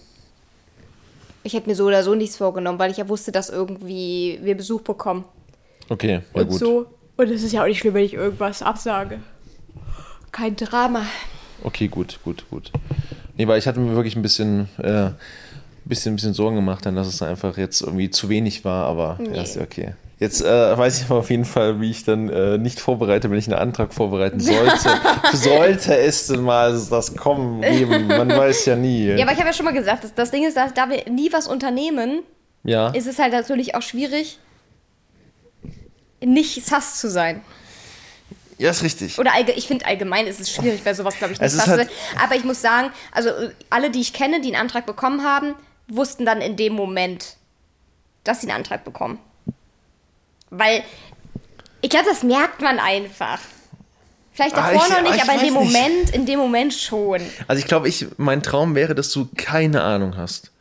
[1.45, 4.57] ich hätte mir so oder so nichts vorgenommen, weil ich ja wusste, dass irgendwie wir
[4.57, 5.25] Besuch bekommen.
[5.89, 6.59] Okay, ja und gut.
[6.59, 6.87] so.
[7.17, 9.21] Und es ist ja auch nicht schlimm, wenn ich irgendwas absage.
[10.33, 11.03] Kein Drama.
[11.65, 12.71] Okay, gut, gut, gut.
[13.37, 15.11] Nee, weil ich hatte mir wirklich ein bisschen, äh,
[15.85, 19.43] bisschen, bisschen Sorgen gemacht, dann, dass es einfach jetzt irgendwie zu wenig war, aber ja,
[19.43, 19.95] ist ja okay.
[20.21, 23.39] Jetzt äh, weiß ich aber auf jeden Fall, wie ich dann äh, nicht vorbereite, wenn
[23.39, 24.91] ich einen Antrag vorbereiten sollte.
[25.33, 29.07] sollte es denn mal das Kommen geben, man weiß ja nie.
[29.07, 31.09] Ja, aber ich habe ja schon mal gesagt, das, das Ding ist, dass, da wir
[31.09, 32.23] nie was unternehmen,
[32.65, 32.89] Ja.
[32.89, 34.41] ist es halt natürlich auch schwierig,
[36.25, 37.41] nicht sass zu sein.
[38.59, 39.19] Ja, ist richtig.
[39.19, 41.89] Oder allge ich finde allgemein ist es schwierig bei sowas, glaube ich, nicht halt-.
[42.23, 45.55] Aber ich muss sagen, also äh, alle, die ich kenne, die einen Antrag bekommen haben,
[45.89, 47.37] wussten dann in dem Moment,
[48.25, 49.19] dass sie einen Antrag bekommen.
[50.51, 50.83] Weil
[51.81, 53.39] ich glaube, das merkt man einfach.
[54.33, 55.73] Vielleicht Ah, davor ich- noch nicht, ah, aber in dem weiß nicht.
[55.73, 57.21] Moment, in dem Moment schon.
[57.47, 60.53] Also ich glaube, ich, mein Traum wäre, dass du keine Ahnung hast.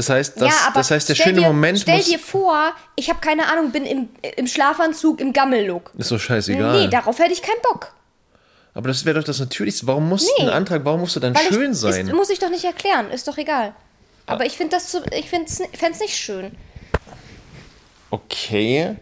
[0.00, 3.20] Das heißt, das, ja, das heißt, der schöne dir, Moment Stell dir vor, ich habe
[3.20, 5.92] keine Ahnung, bin im, im Schlafanzug im Gammellook.
[5.98, 6.80] ist so scheißegal.
[6.80, 7.92] Nee, darauf hätte ich keinen Bock.
[8.72, 9.86] Aber das wäre doch das Natürlichste.
[9.86, 10.44] Warum muss Nee.
[10.44, 12.06] ein Antrag, warum musst du dann Weil schön ich, sein?
[12.08, 13.74] Ist, muss ich doch nicht erklären, ist doch egal.
[14.24, 16.52] Aber ich finde das zu, ich fände es nicht schön.
[18.10, 18.96] okay.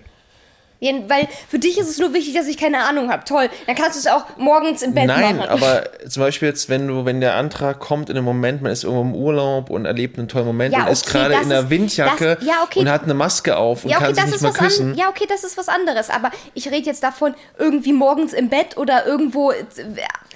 [0.80, 3.24] Ja, weil für dich ist es nur wichtig, dass ich keine Ahnung habe.
[3.24, 5.48] Toll, dann kannst du es auch morgens im Bett Nein, machen.
[5.50, 8.84] aber zum Beispiel jetzt, wenn du, wenn der Antrag kommt in einem Moment, man ist
[8.84, 11.50] irgendwo im Urlaub und erlebt einen tollen Moment Ja, und ist okay, gerade das in
[11.52, 12.78] einer ist- Windjacke das- ja, okay.
[12.78, 14.58] und hat eine Maske auf und ja, okay, kann sich das nicht ist mal was
[14.60, 14.94] an, küssen.
[14.94, 16.10] ja, okay, das ist was anderes.
[16.10, 19.64] Aber ich rede jetzt davon, irgendwie morgens im Bett oder irgendwo, äh,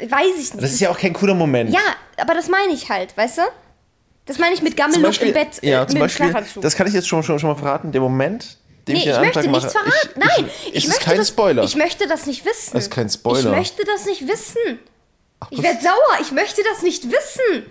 [0.08, 0.62] weiß ich nicht.
[0.64, 1.70] Das ist ja auch kein cooler Moment.
[1.72, 1.78] ja,
[2.20, 3.42] aber das meine ich halt, weißt du?
[4.26, 6.62] Das meine ich mit Beispiel, im Bett äh, ja, mit zum Beispiel, Schlafanzug.
[6.62, 8.56] das kann ich jetzt schon, schon, schon mal verraten, der Moment,
[8.88, 9.92] den Nee, ich ich möchte Antrag nichts verraten.
[9.92, 11.62] Ich, Nein, ich, ich ist möchte kein das, Spoiler.
[11.62, 12.70] Ich möchte das nicht wissen.
[12.72, 13.50] Das ist kein Spoiler.
[13.50, 14.78] Ich möchte das nicht wissen.
[15.50, 16.18] Ich werde sauer.
[16.20, 17.66] Ich möchte das nicht wissen.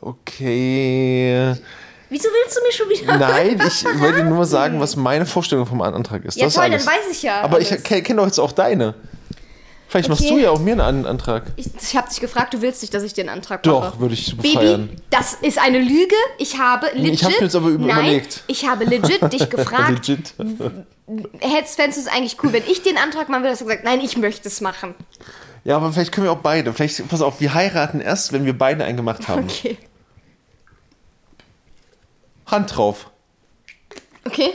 [0.00, 1.54] okay.
[2.08, 3.16] Wieso willst du mir schon wieder?
[3.16, 6.36] Nein, ich wollte nur sagen, was meine Vorstellung vom Antrag ist.
[6.36, 7.84] Ja, das toll, ist dann weiß ich ja Aber ich alles.
[7.84, 8.94] kenne kenn doch jetzt auch deine.
[9.92, 10.30] Vielleicht machst Okay.
[10.36, 11.52] du ja auch mir einen Antrag.
[11.56, 14.00] Ich, ich habe dich gefragt, du willst nicht, dass ich dir einen Antrag Doch, mache.
[14.00, 14.88] würde ich super Baby, feiern.
[15.10, 16.14] das ist eine Lüge.
[16.38, 17.12] Ich habe legit.
[17.12, 18.42] ich hab's mir jetzt aber über- nein, überlegt.
[18.46, 20.32] Ich habe legit dich gefragt, Legit.
[21.40, 23.84] hättest fändest du es eigentlich cool, wenn ich den Antrag machen würde, hast du gesagt,
[23.84, 24.94] nein, ich möchte es machen.
[25.64, 26.72] Ja, aber vielleicht können wir auch beide.
[26.72, 29.44] Vielleicht, pass auf, wir heiraten erst, wenn wir beide einen gemacht haben.
[29.44, 29.76] Okay.
[32.46, 33.10] Hand drauf.
[34.24, 34.52] Okay?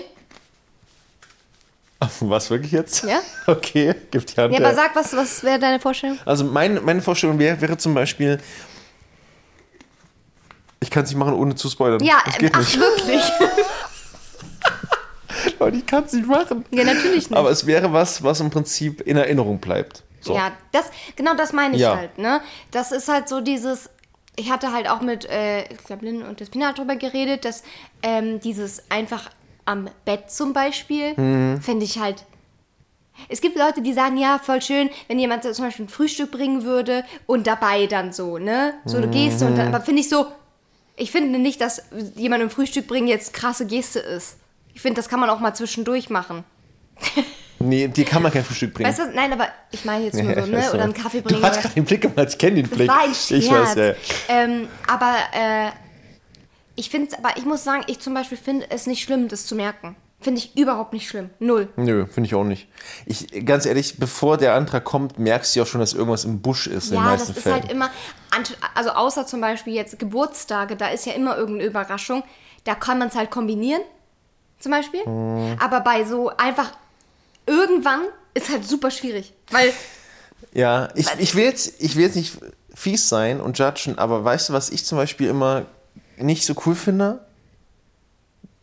[2.19, 3.03] Was, wirklich jetzt?
[3.03, 3.19] Ja.
[3.47, 4.35] Okay, gibt.
[4.35, 4.59] Ja, her.
[4.59, 6.19] aber sag, was, was wäre deine Vorstellung?
[6.25, 8.39] Also mein, meine Vorstellung wäre, wäre zum Beispiel,
[10.79, 12.03] ich kann es nicht machen, ohne zu spoilern.
[12.03, 12.79] Ja, das geht ach, nicht.
[12.79, 13.23] wirklich?
[15.59, 16.65] Leute, ich kann es nicht machen.
[16.71, 17.37] Ja, natürlich nicht.
[17.37, 20.03] Aber es wäre was, was im Prinzip in Erinnerung bleibt.
[20.21, 20.35] So.
[20.35, 21.95] Ja, das, genau das meine ich Ja.
[21.95, 22.41] halt, ne?
[22.71, 23.89] Das ist halt so dieses,
[24.35, 27.63] ich hatte halt auch mit, äh, ich glaube, Lynn und Despina drüber geredet, dass
[28.03, 29.29] ähm, dieses einfach
[29.67, 31.61] am Bett zum Beispiel, Mhm.
[31.61, 32.23] finde ich halt.
[33.29, 36.63] Es gibt Leute, die sagen, ja, voll schön, wenn jemand zum Beispiel ein Frühstück bringen
[36.63, 38.75] würde und dabei dann so, ne?
[38.85, 39.57] So eine Geste und Mhm.
[39.57, 40.27] dann, aber finde ich so,
[40.95, 41.83] ich finde nicht, dass
[42.15, 44.37] jemand ein Frühstück bringen jetzt krasse Geste ist.
[44.73, 46.43] Ich finde, das kann man auch mal zwischendurch machen.
[47.59, 48.87] Nee, dir kann man kein Frühstück bringen.
[48.87, 50.71] Weißt du, nein, aber ich meine jetzt nur Ja, so, ne?
[50.75, 51.41] Oder einen Kaffee bringen.
[51.41, 52.87] Du hast gerade den Blick gemacht, ich kenne den Blick.
[52.87, 53.93] Das war ein ich weiß, ja.
[54.29, 55.69] ähm, aber äh,
[56.77, 59.55] Ich finde aber ich muss sagen, ich zum Beispiel finde es nicht schlimm, das zu
[59.55, 59.97] merken.
[60.19, 61.29] Finde ich überhaupt nicht schlimm.
[61.39, 61.67] Null.
[61.75, 62.67] Nö, finde ich auch nicht.
[63.05, 66.41] Ich, ganz ehrlich, bevor der Antrag kommt, merkst du ja auch schon, dass irgendwas im
[66.41, 67.61] Busch ist in den Ja, das ist Fällen.
[67.61, 67.91] halt immer,
[68.73, 72.23] also außer zum Beispiel jetzt Geburtstage, da ist ja immer irgendeine Überraschung.
[72.63, 73.81] Da kann man es halt kombinieren,
[74.59, 75.05] zum Beispiel.
[75.05, 75.57] Mhm.
[75.59, 76.71] Aber bei so einfach
[77.45, 78.01] irgendwann
[78.33, 79.33] ist halt super schwierig.
[79.51, 79.71] Weil,
[80.53, 82.37] Ja, ich, ich, will jetzt, ich will jetzt nicht
[82.73, 85.65] fies sein und judgen, aber weißt du, was ich zum Beispiel immer
[86.17, 87.19] nicht so cool finde?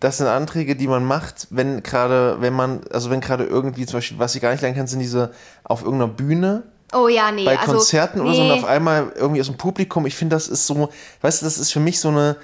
[0.00, 3.98] Das sind Anträge, die man macht, wenn gerade, wenn man, also wenn gerade irgendwie zum
[3.98, 5.32] Beispiel, was ich gar nicht lernen kann, sind diese
[5.64, 7.44] auf irgendeiner Bühne oh ja, nee.
[7.44, 8.52] bei also, Konzerten oder so nee.
[8.52, 10.06] und auf einmal irgendwie aus dem Publikum.
[10.06, 10.90] Ich finde, das ist so,
[11.20, 12.36] weißt du, das ist für mich so eine.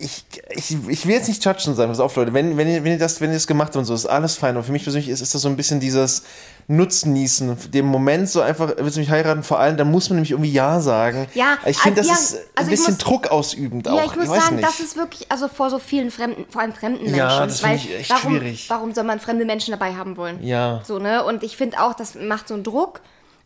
[0.00, 2.32] Ich, ich, ich will jetzt nicht judgen sein, pass auf, Leute.
[2.32, 4.36] Wenn, wenn, ihr, wenn, ihr das, wenn ihr das gemacht habt und so, ist alles
[4.36, 4.56] fein.
[4.56, 6.22] Und für mich persönlich ist, ist das so ein bisschen dieses
[6.68, 9.42] Nutznießen, dem Moment so einfach, willst du mich heiraten?
[9.42, 11.26] Vor allem, dann muss man nämlich irgendwie Ja sagen.
[11.34, 13.96] Ja, ich finde, das also, ja, ist ein also ich bisschen muss- Druck ausübend auch.
[13.96, 14.68] Ja, ich muss weiß sagen, nicht.
[14.68, 17.18] das ist wirklich, also vor so vielen fremden, vor allem fremden Menschen.
[17.18, 18.70] Ja, das finde ich echt warum, schwierig.
[18.70, 20.40] Warum soll man fremde Menschen dabei haben wollen?
[20.44, 20.80] Ja.
[20.84, 21.24] So, ne?
[21.24, 23.00] Und ich finde auch, das macht so einen Druck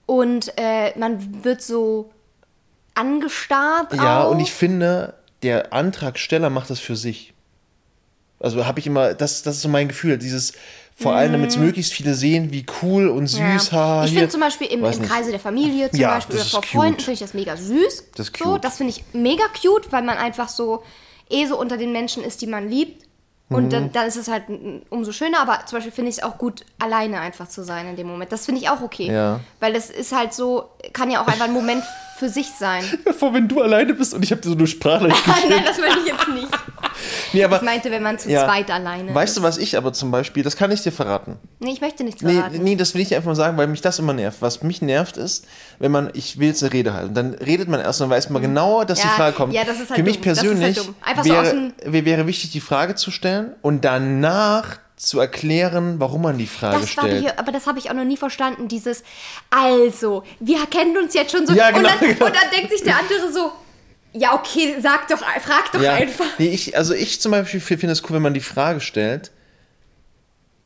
[0.05, 2.11] und äh, man wird so
[2.95, 3.95] angestarrt.
[3.95, 4.31] Ja, auch.
[4.33, 7.33] und ich finde, der Antragsteller macht das für sich.
[8.41, 10.53] Also habe ich immer, das, das ist so mein Gefühl, dieses,
[10.97, 13.47] vor allem damit es möglichst viele sehen, wie cool und süß, Mhm.
[13.47, 13.73] Ja.
[13.73, 15.03] ha, ich finde zum Beispiel im, im.
[15.03, 18.05] Kreise der Familie zum Ja, Beispiel oder vor Freunden finde ich das mega süß.
[18.17, 18.65] Das ist So, cute.
[18.65, 20.83] das finde ich mega cute, weil man einfach so
[21.31, 23.07] eh so unter den Menschen ist, die man liebt.
[23.49, 23.71] Und Mhm.
[23.71, 24.45] dann, dann ist es halt
[24.91, 27.97] umso schöner, aber zum Beispiel finde ich es auch gut, alleine einfach zu sein in
[27.97, 28.33] dem Moment.
[28.33, 29.13] Das finde ich auch okay.
[29.13, 29.41] Ja.
[29.61, 31.85] Weil das ist halt so, kann ja auch einfach ein Moment
[32.19, 32.85] für sich sein.
[33.19, 36.01] Vor, wenn du alleine bist und ich habe dir so eine Sprachnachricht Nein, das meine
[36.01, 36.49] ich jetzt nicht.
[37.33, 38.45] nee, aber, Ich meinte, wenn man zu ja.
[38.45, 39.39] zweit alleine Weißt ist.
[39.39, 41.37] du, was ich aber zum Beispiel, das kann ich dir verraten.
[41.61, 42.63] Nee, ich möchte nichts Nee, verraten.
[42.63, 44.43] nee, das will ich einfach mal sagen, weil mich das immer nervt.
[44.43, 45.47] Was mich nervt ist,
[45.79, 48.43] wenn man, ich will jetzt eine Rede halten, dann redet man erst und weiß man
[48.43, 49.11] genau, dass die Mhm.
[49.11, 49.55] Ja, Frage kommt.
[49.55, 50.25] ja, das ist halt Für mich dumm.
[50.27, 55.19] Halt persönlich so aus wäre, wär- wäre wichtig, die Frage zu stellen und danach zu
[55.19, 57.21] erklären, warum man die Frage Das stellt.
[57.23, 59.03] hier, aber das habe ich auch noch nie verstanden, dieses,
[59.51, 61.53] also, wir kennen uns jetzt schon so.
[61.55, 62.27] Ja, genau, und, dann, genau.
[62.27, 63.51] und dann denkt sich der andere so,
[64.13, 66.27] ja, okay, sag doch, frag doch Ja, einfach.
[66.39, 69.33] nee, ich, also ich zum Beispiel finde es cool, wenn man die Frage stellt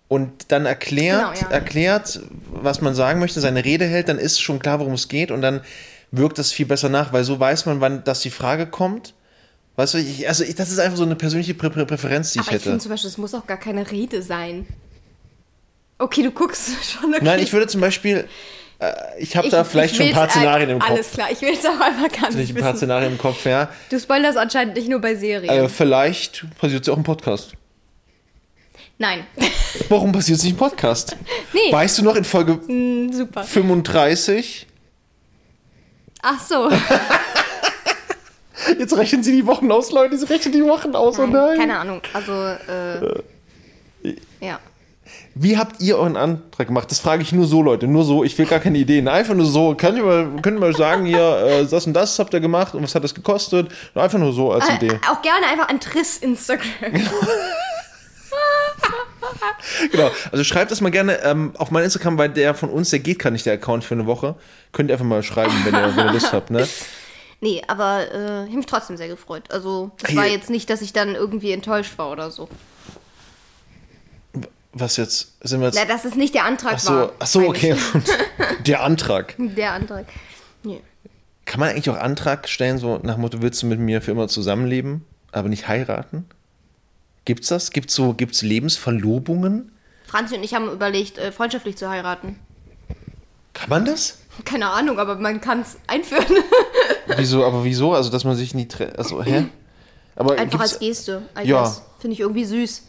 [0.09, 1.55] und dann erklärt, Genau, ja.
[1.55, 2.21] erklärt,
[2.51, 5.41] was man sagen möchte, seine Rede hält, dann ist schon klar, worum es geht und
[5.41, 5.63] dann
[6.11, 9.15] wirkt das viel besser nach, weil so weiß man, wann dass die Frage kommt.
[9.77, 12.41] Weißt du, ich, also ich, das ist einfach so eine persönliche Prä Prä Präferenz, die
[12.41, 12.83] ich Aber ich finde hätte.
[12.83, 14.67] zum Beispiel, es muss auch gar keine Rede sein.
[15.99, 17.23] Okay, du guckst schon, okay.
[17.25, 18.27] Nein, ich würde zum Beispiel,
[18.79, 20.91] äh, ich habe da vielleicht ich schon ein paar Szenarien im Kopf.
[20.91, 22.77] Alles klar, ich will es auch einfach gar Ich nicht ein paar wissen.
[22.79, 23.69] Szenarien im Kopf, ja.
[23.91, 25.51] Du spoilerst anscheinend nicht nur bei Serien.
[25.51, 27.53] Äh, vielleicht passiert es ja auch im Podcast.
[28.99, 29.27] Nein.
[29.91, 31.17] Warum passiert es nicht im Podcast?
[31.53, 31.73] Nee.
[31.73, 33.43] Weißt du noch in Folge Hm, Super.
[33.45, 34.67] 35?
[36.23, 36.69] Ach so.
[38.79, 40.17] Jetzt rechnen sie die Wochen aus, Leute.
[40.17, 41.59] Sie rechnen die Wochen aus, oh nein.
[41.59, 42.01] Keine Ahnung.
[42.13, 44.59] Also, äh, ja.
[45.35, 46.91] Wie habt ihr euren Antrag gemacht?
[46.91, 47.87] Das frage ich nur so, Leute.
[47.87, 48.25] Nur so.
[48.25, 49.07] Ich will gar keine Ideen.
[49.07, 49.75] Einfach nur so.
[49.75, 52.75] Könnt ihr mal, könnt ihr mal sagen, hier, äh, das und das habt ihr gemacht
[52.75, 53.71] und was hat das gekostet?
[53.95, 54.89] Einfach nur so als Idee.
[54.89, 56.67] Äh, auch gerne einfach an Triss Instagram.
[59.91, 60.11] Genau.
[60.31, 63.19] Also schreibt das mal gerne ähm, auf mein Instagram, weil der von uns, der geht
[63.19, 64.37] gar nicht, der Account für eine Woche.
[64.73, 66.67] Könnt ihr einfach mal schreiben, wenn ihr, wenn ihr Lust habt, ne?
[67.41, 69.51] Nee, aber äh, ich habe mich trotzdem sehr gefreut.
[69.51, 72.49] Also, das Hier- war jetzt nicht, dass ich dann irgendwie enttäuscht war oder so.
[74.73, 75.33] Was jetzt?
[75.43, 75.77] Sind wir jetzt.
[75.77, 77.13] Na, dass es nicht der Antrag ach so, war.
[77.19, 77.77] ach so okay.
[78.67, 79.35] der Antrag.
[79.39, 80.07] Der Antrag.
[80.63, 80.83] Nee.
[81.47, 84.29] Kann man eigentlich auch Antrag stellen, so nach Motto, willst du mit mir für immer
[84.29, 86.27] zusammenleben, aber nicht heiraten?
[87.25, 87.71] Gibt's das?
[87.71, 89.73] Gibt's so, gibt's Lebensverlobungen?
[90.07, 92.39] Franzi und ich haben überlegt, äh, freundschaftlich zu heiraten.
[93.55, 94.19] Kann man das?
[94.45, 96.27] Keine Ahnung, aber man kann es einführen.
[97.17, 97.93] Wieso, aber wieso?
[97.93, 98.99] Also, dass man sich nie trennt.
[98.99, 99.47] Also, hä?
[100.17, 101.23] Aber Einfach als Geste.
[101.43, 101.65] I Ja.
[101.99, 102.83] Finde ich irgendwie süß.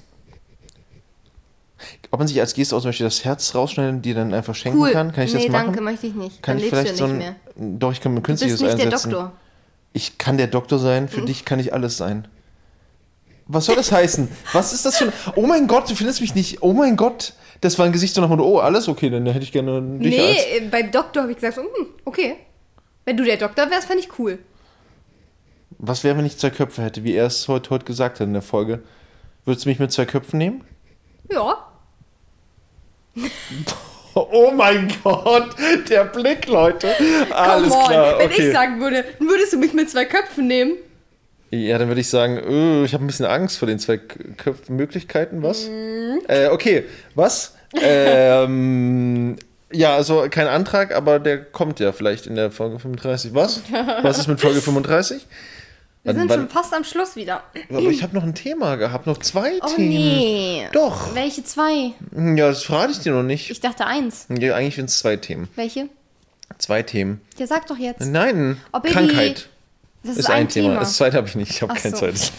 [2.12, 4.80] ob man sich als Geste auch zum Beispiel das Herz rausschneiden, die dann einfach schenken
[4.80, 4.92] Cool.
[4.92, 5.12] kann?
[5.12, 5.66] Kann ich nee, das machen?
[5.68, 6.42] danke, möchte ich nicht.
[6.42, 7.36] Kann dann ich lebst vielleicht du so nicht ein.
[7.60, 7.78] mehr.
[7.80, 9.12] Doch, ich kann mir Du bist künstliches nicht der einsetzen.
[9.12, 9.32] Doktor.
[9.94, 12.28] Ich kann der Doktor sein, für dich kann ich alles sein.
[13.48, 14.28] Was soll das heißen?
[14.54, 15.14] Was ist das für ein.
[15.36, 16.62] Oh mein Gott, du findest mich nicht.
[16.62, 17.34] Oh mein Gott.
[17.62, 19.82] Das war ein Gesicht so nach dem Motto, oh, alles okay, dann hätte ich gerne
[20.00, 20.70] dich Nee, als.
[20.72, 22.36] beim Doktor habe ich gesagt, so, hm, okay.
[23.08, 24.38] Wenn du der Doktor wärst, fände ich cool.
[25.78, 28.34] Was wäre, wenn ich zwei Köpfe hätte, wie er es heute, heute gesagt hat in
[28.34, 28.84] der Folge?
[29.46, 30.66] Würdest du mich mit zwei Köpfen nehmen?
[31.32, 31.66] Ja.
[34.20, 35.50] Oh mein Gott,
[35.92, 36.90] der Blick, Leute.
[37.30, 37.88] Alles Come on.
[37.88, 38.48] klar, Wenn okay.
[38.48, 40.74] ich sagen würde, würdest du mich mit zwei Köpfen nehmen?
[41.52, 44.18] Ja, dann würde ich sagen, äh, ich habe ein bisschen Angst vor den zwei K-
[44.38, 45.68] Köpfen Möglichkeiten, was?
[45.70, 46.22] Mhm.
[46.28, 47.56] Äh, okay, was?
[47.80, 49.36] ähm,
[49.72, 53.34] ja, also kein Antrag, aber der kommt ja vielleicht in der Folge 35.
[53.34, 53.62] Was?
[54.02, 55.26] Was ist mit Folge 35?
[56.04, 57.44] Wir sind schon fast am Schluss wieder.
[57.70, 59.90] Aber ich habe noch ein Thema gehabt, noch zwei Oh Themen.
[59.90, 60.68] nee.
[60.72, 61.14] Doch.
[61.14, 61.92] Welche zwei?
[62.16, 63.52] Ja, das verrate ich dir noch nicht.
[63.52, 64.26] Ich dachte eins.
[64.30, 65.50] Ja, eigentlich sind es zwei Themen.
[65.56, 65.90] Welche?
[66.60, 67.20] Zwei Themen.
[67.38, 68.00] Ja, sag doch jetzt.
[68.00, 68.90] Nein, Baby.
[68.94, 69.50] Krankheit
[70.04, 70.80] Das ist ein Thema.
[70.80, 71.52] Das zweite habe ich nicht.
[71.52, 71.98] Ich habe kein so.
[71.98, 72.32] zweites.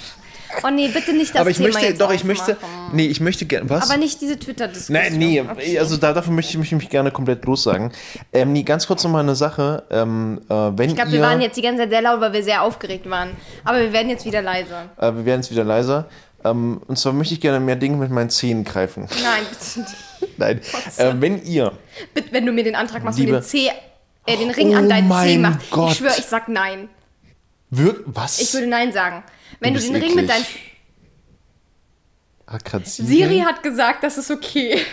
[0.65, 2.91] Oh nee, bitte nicht das Aber ich Thema möchte, doch, ich möchte, aufmachen.
[2.97, 3.89] nee, ich möchte gerne, was?
[3.91, 4.95] Aber nicht diese Twitter-Diskussion.
[5.01, 5.79] Nein, nee, Okay.
[5.79, 7.93] also da, dafür möchte ich mich, mich gerne komplett lossagen.
[8.33, 9.85] Ähm, nee, ganz kurz nochmal eine Sache.
[9.91, 12.43] Ähm, äh, wenn Ich glaube, wir waren jetzt die ganze Zeit sehr laut, weil wir
[12.43, 13.31] sehr aufgeregt waren.
[13.65, 14.89] Aber wir werden jetzt wieder leiser.
[14.97, 16.07] äh, wir werden jetzt wieder leiser.
[16.45, 19.09] Ähm, und zwar möchte ich gerne mehr Dinge mit meinen Zähnen greifen.
[19.23, 20.39] Nein, bitte nicht.
[20.39, 20.61] Nein,
[20.97, 21.73] äh, wenn ihr,
[22.15, 23.69] Bitte, wenn du mir den Antrag machst Liebe- den C,
[24.25, 25.71] äh, den Ring Oh an deinen mein machst.
[25.71, 25.91] Gott.
[25.93, 26.89] Ich schwöre, ich sag nein.
[27.71, 28.41] wirk, was?
[28.41, 29.25] Ich würde nein sagen.
[29.61, 30.47] Wenn du, bist den Ring mit eklig.
[32.47, 32.69] deinen.
[32.75, 33.41] Ah, Siri?
[33.41, 34.81] Hat gesagt, das ist okay.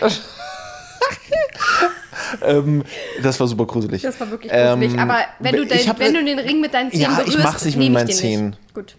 [2.42, 2.82] Ähm,
[3.22, 4.02] das war super gruselig.
[4.02, 5.00] Das war wirklich Ähm, gruselig.
[5.00, 7.26] Aber wenn du, ich dein, hab- wenn du den Ring mit deinen Zähnen Ja, ich
[7.26, 8.50] berührst, mach's nicht mit ich meinen den Zähnen.
[8.50, 8.74] Nicht.
[8.74, 8.96] Gut.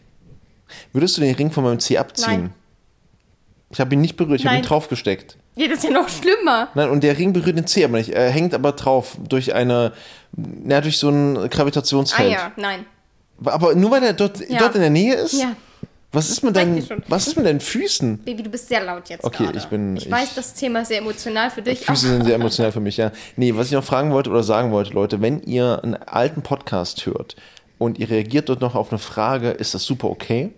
[0.94, 2.26] Würdest du den Ring von meinem C abziehen?
[2.42, 2.54] Nein.
[3.70, 5.38] Ich habe ihn nicht berührt, ich habe ihn draufgesteckt.
[5.56, 6.70] Ja, das ist ja noch schlimmer.
[6.74, 8.10] Nein, und der Ring berührt den C aber nicht.
[8.12, 9.92] Er hängt aber drauf durch eine,
[10.32, 12.32] na, durch so ein Ah Gravitationsfeld.
[12.32, 12.86] ja, nein.
[13.44, 14.60] Aber nur weil er dort, Ja.
[14.60, 15.34] dort in der Nähe ist?
[15.34, 15.56] Ja.
[16.14, 18.20] Was ist mit deinen, was ist mit deinen Füßen?
[18.20, 19.58] Baby, du bist sehr laut jetzt Okay, gerade.
[19.58, 21.82] ich bin- Ich, ich- weiß, das Thema ist sehr emotional für dich.
[21.82, 23.12] Füße sind sehr emotional für mich, ja.
[23.36, 27.06] Nee, was ich noch fragen wollte oder sagen wollte, Leute, wenn ihr einen alten Podcast
[27.06, 27.36] hört
[27.78, 30.52] und ihr reagiert dort noch auf eine Frage, ist das super okay?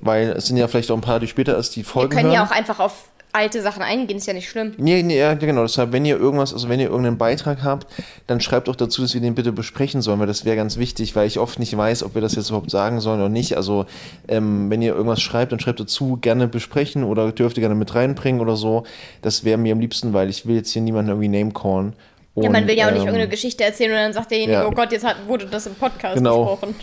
[0.00, 2.24] Weil es sind ja vielleicht auch ein paar, die später erst die Wir Folgen können
[2.26, 2.34] hören.
[2.34, 4.72] ja auch einfach auf alte Sachen eingehen, ist ja nicht schlimm.
[4.78, 5.62] Nee, nee, ja, genau.
[5.62, 7.86] Deshalb, wenn ihr irgendwas, also wenn ihr irgendeinen Beitrag habt,
[8.26, 11.14] dann schreibt auch dazu, dass wir den bitte besprechen sollen, weil das wäre ganz wichtig,
[11.14, 13.56] weil ich oft nicht weiß, ob wir das jetzt überhaupt sagen sollen oder nicht.
[13.56, 13.86] Also,
[14.28, 17.94] ähm, wenn ihr irgendwas schreibt, dann schreibt dazu, gerne besprechen oder dürft ihr gerne mit
[17.94, 18.84] reinbringen oder so.
[19.22, 21.92] Das wäre mir am liebsten, weil ich will jetzt hier niemanden irgendwie name callen.
[22.36, 24.66] Ja, man will ja auch nicht ähm, irgendeine Geschichte erzählen und dann sagt derjenige, ja.
[24.66, 26.44] oh Gott, jetzt hat, wurde das im Podcast Genau.
[26.44, 26.74] besprochen.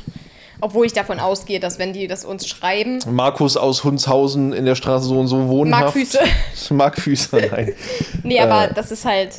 [0.62, 4.76] Obwohl ich davon ausgehe, dass wenn die das uns schreiben, Markus aus Hundshausen in der
[4.76, 5.84] Straße so und so wohnhaft.
[5.95, 6.20] Markfüße.
[6.74, 7.74] Markfüße, nein.
[8.24, 9.32] Nee, aber das ist halt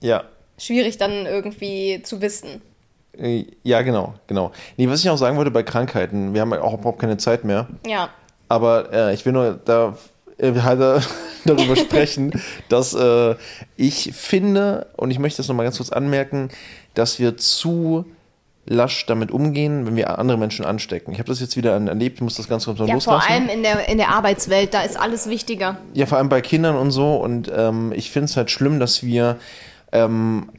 [0.00, 0.24] Ja.
[0.58, 2.62] schwierig dann irgendwie zu wissen.
[3.18, 4.52] Äh, Ja, genau, genau.
[4.76, 7.44] Nee, was ich auch sagen wollte bei Krankheiten, wir haben ja auch überhaupt keine Zeit
[7.44, 7.66] mehr.
[7.86, 8.10] Ja.
[8.48, 9.96] Aber äh, ich will nur da
[10.38, 11.00] äh, halt, äh,
[11.44, 12.32] darüber sprechen,
[12.68, 13.34] dass äh,
[13.76, 16.50] ich finde, und ich möchte das nochmal ganz kurz anmerken,
[16.94, 18.04] dass wir zu
[18.68, 21.12] lasch damit umgehen, wenn wir andere Menschen anstecken.
[21.12, 23.32] Ich habe das jetzt wieder erlebt, ich muss das ganz kurz mal Ja, vor loslassen.
[23.32, 25.78] allem in der, in der Arbeitswelt, da ist alles wichtiger.
[25.94, 27.14] Ja, vor allem bei Kindern und so.
[27.16, 29.36] Und ähm, ich finde es halt schlimm, dass wir
[29.92, 30.50] ähm,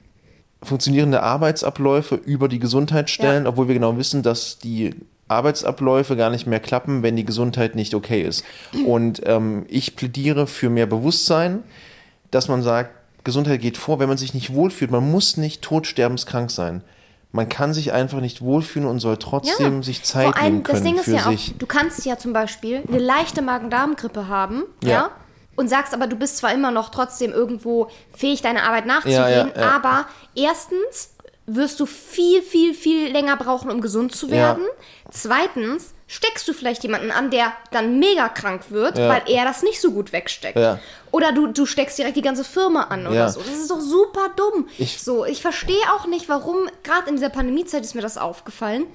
[0.64, 3.50] funktionierende Arbeitsabläufe über die Gesundheit stellen, Ja.
[3.50, 4.96] obwohl wir genau wissen, dass die
[5.28, 8.46] Arbeitsabläufe gar nicht mehr klappen, wenn die Gesundheit nicht okay ist.
[8.86, 11.64] Und ähm, ich plädiere für mehr Bewusstsein,
[12.32, 12.92] dass man sagt,
[13.26, 14.90] Gesundheit geht vor, wenn man sich nicht wohlfühlt.
[14.90, 16.82] Man muss nicht todsterbenskrank sein.
[17.32, 20.78] Man kann sich einfach nicht wohlfühlen und soll trotzdem sich Zeit Vor allem, nehmen können
[20.78, 21.52] das Ding ist für ja sich.
[21.54, 24.90] auch, du kannst ja zum Beispiel eine leichte Magen-Darm-Grippe haben, ja.
[24.90, 25.10] Ja.
[25.56, 29.30] und sagst aber, du bist zwar immer noch trotzdem irgendwo fähig, deine Arbeit nachzugehen, Ja,
[29.30, 29.72] ja, ja.
[29.76, 30.06] aber
[30.36, 31.14] erstens
[31.48, 34.34] wirst du viel, viel, viel länger brauchen, um gesund zu Ja.
[34.34, 34.66] werden.
[35.12, 39.10] Zweitens steckst du vielleicht jemanden an, der dann mega krank wird, Ja.
[39.10, 40.58] weil er das nicht so gut wegsteckt.
[40.58, 40.80] Ja.
[41.12, 43.30] Oder du, du steckst direkt die ganze Firma an oder Ja.
[43.30, 43.40] so.
[43.42, 44.68] Das ist doch super dumm.
[44.78, 48.86] Ich- so, ich verstehe auch nicht, warum, gerade in dieser Pandemiezeit ist mir das aufgefallen.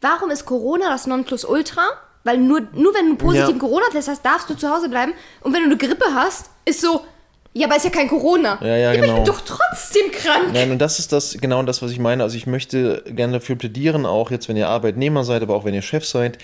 [0.00, 1.82] Warum ist Corona das Nonplusultra?
[2.22, 3.60] Weil nur, nur wenn du einen positiven Ja.
[3.60, 5.12] Corona-Test hast, darfst du zu Hause bleiben.
[5.42, 7.04] Und wenn du eine Grippe hast, ist so,
[7.54, 8.58] ja, aber ist ja kein Corona.
[8.60, 9.14] Ja, ja, aber ich genau.
[9.16, 10.50] bin doch trotzdem krank.
[10.52, 12.22] Nein, und das ist das, genau das, was ich meine.
[12.22, 15.74] Also ich möchte gerne dafür plädieren, auch jetzt, wenn ihr Arbeitnehmer seid, aber auch wenn
[15.74, 16.38] ihr Chef seid,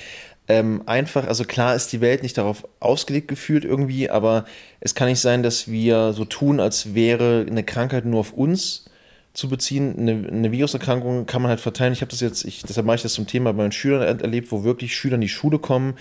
[0.48, 4.46] ähm, einfach, also klar ist die Welt nicht darauf ausgelegt gefühlt irgendwie, aber
[4.80, 8.86] es kann nicht sein, dass wir so tun, als wäre eine Krankheit nur auf uns
[9.32, 9.94] zu beziehen.
[9.96, 11.92] Eine, eine Viruserkrankung kann man halt verteilen.
[11.92, 14.20] Ich habe das jetzt, ich, deshalb mache ich das zum Thema bei meinen Schülern er-
[14.20, 15.94] erlebt, wo wirklich Schüler in die Schule kommen,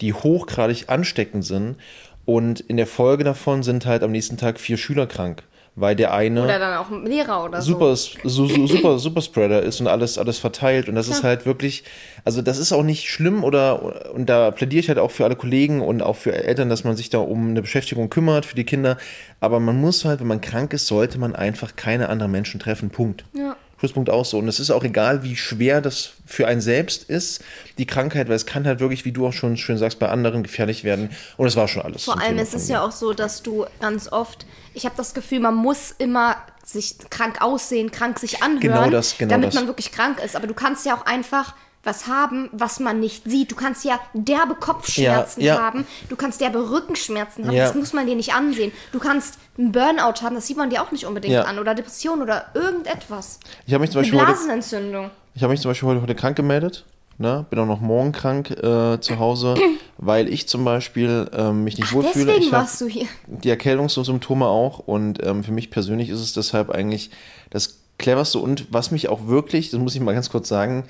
[0.00, 1.76] die hochgradig ansteckend sind.
[2.24, 5.42] Und in der Folge davon sind halt am nächsten Tag vier Schüler krank,
[5.74, 8.18] weil der eine Oder dann auch ein Lehrer oder super, so.
[8.24, 10.88] so, so, super, super Spreader ist und alles, alles verteilt.
[10.88, 11.82] Und das ist halt wirklich,
[12.24, 15.36] also das ist auch nicht schlimm oder, und da plädiere ich halt auch für alle
[15.36, 18.64] Kollegen und auch für Eltern, dass man sich da um eine Beschäftigung kümmert für die
[18.64, 18.98] Kinder.
[19.40, 22.90] Aber man muss halt, wenn man krank ist, sollte man einfach keine anderen Menschen treffen.
[22.90, 23.24] Punkt.
[23.36, 23.56] Ja.
[23.82, 24.38] Schlusspunkt auch so.
[24.38, 27.42] Und es ist auch egal, wie schwer das für einen selbst ist,
[27.78, 30.44] die Krankheit, weil es kann halt wirklich, wie du auch schon schön sagst, bei anderen
[30.44, 31.10] gefährlich werden.
[31.36, 32.04] Und es war schon alles.
[32.04, 35.40] Vor allem ist es ja auch so, dass du ganz oft, ich habe das Gefühl,
[35.40, 39.54] man muss immer sich krank aussehen, krank sich anhören, Genau das, genau damit das.
[39.56, 40.36] man wirklich krank ist.
[40.36, 43.50] Aber du kannst ja auch einfach was haben, was man nicht sieht.
[43.50, 45.60] Du kannst ja derbe Kopfschmerzen Ja, ja.
[45.62, 47.64] haben, du kannst derbe Rückenschmerzen haben, Ja.
[47.66, 48.70] das muss man dir nicht ansehen.
[48.92, 51.58] Du kannst einen Burnout haben, das sieht man dir auch nicht unbedingt an.
[51.58, 53.40] Oder Depression oder irgendetwas.
[53.66, 55.10] Ich habe mich zum Eine Beispiel heute, Blasenentzündung.
[55.34, 56.84] ich habe mich zum Beispiel heute, heute krank gemeldet.
[57.18, 57.44] Ne?
[57.50, 59.54] Bin auch noch morgen krank äh, zu Hause,
[59.98, 62.26] weil ich zum Beispiel ähm, mich nicht Ach, wohlfühle.
[62.26, 63.06] deswegen Ich warst du hier.
[63.26, 67.10] die Erkältungssymptome auch und ähm, für mich persönlich ist es deshalb eigentlich
[67.50, 70.84] das cleverste und was mich auch wirklich, das muss ich mal ganz kurz sagen,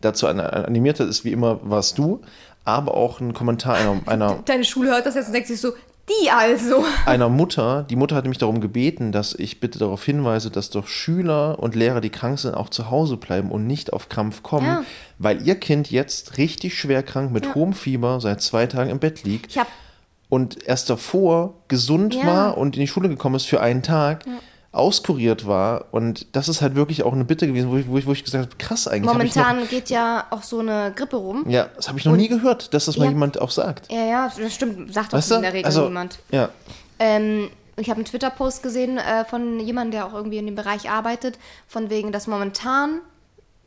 [0.00, 2.20] dazu an- animiert hat, ist wie immer warst du,
[2.64, 5.72] aber auch ein Kommentar einer, einer Deine Schule hört das jetzt und denkt sich so,
[6.24, 6.84] die also.
[7.06, 10.86] einer Mutter, die Mutter hatte mich darum gebeten, dass ich bitte darauf hinweise, dass doch
[10.86, 14.66] Schüler und Lehrer, die krank sind, auch zu Hause bleiben und nicht auf Krampf kommen,
[14.66, 14.82] Ja.
[15.18, 19.24] weil ihr Kind jetzt richtig schwer krank mit hohem Fieber seit zwei Tagen im Bett
[19.24, 19.54] liegt
[20.30, 22.26] und erst davor gesund Ja.
[22.26, 24.24] war und in die Schule gekommen ist für einen Tag,
[24.72, 28.06] auskuriert war und das ist halt wirklich auch eine Bitte gewesen, wo ich, wo ich,
[28.06, 29.10] wo ich gesagt habe, krass eigentlich.
[29.10, 31.42] momentan geht ja auch so eine Grippe rum.
[31.44, 33.10] noch, ja, das habe ich noch nie gehört, dass das mal Ja.
[33.10, 33.90] jemand auch sagt.
[33.90, 34.92] Ja, ja, das stimmt.
[34.92, 35.36] Sagt Weißt du?
[35.36, 36.18] in der Regel also, niemand.
[36.30, 36.50] Ja,
[36.98, 40.90] Ähm, ich habe einen Twitter-Post gesehen äh, von jemandem, der auch irgendwie in dem Bereich
[40.90, 41.38] arbeitet,
[41.68, 43.00] von wegen, dass momentan,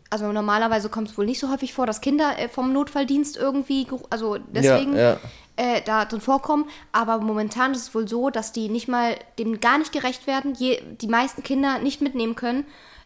[0.10, 3.88] also normalerweise kommt es wohl nicht so häufig vor, dass Kinder äh, vom Notfalldienst irgendwie,
[4.10, 5.18] also deswegen ja.
[5.58, 9.60] Äh, da drin vorkommen, aber momentan ist es wohl so, dass die nicht mal dem
[9.60, 12.66] gar nicht gerecht werden, je, die meisten Kinder nicht mitnehmen können,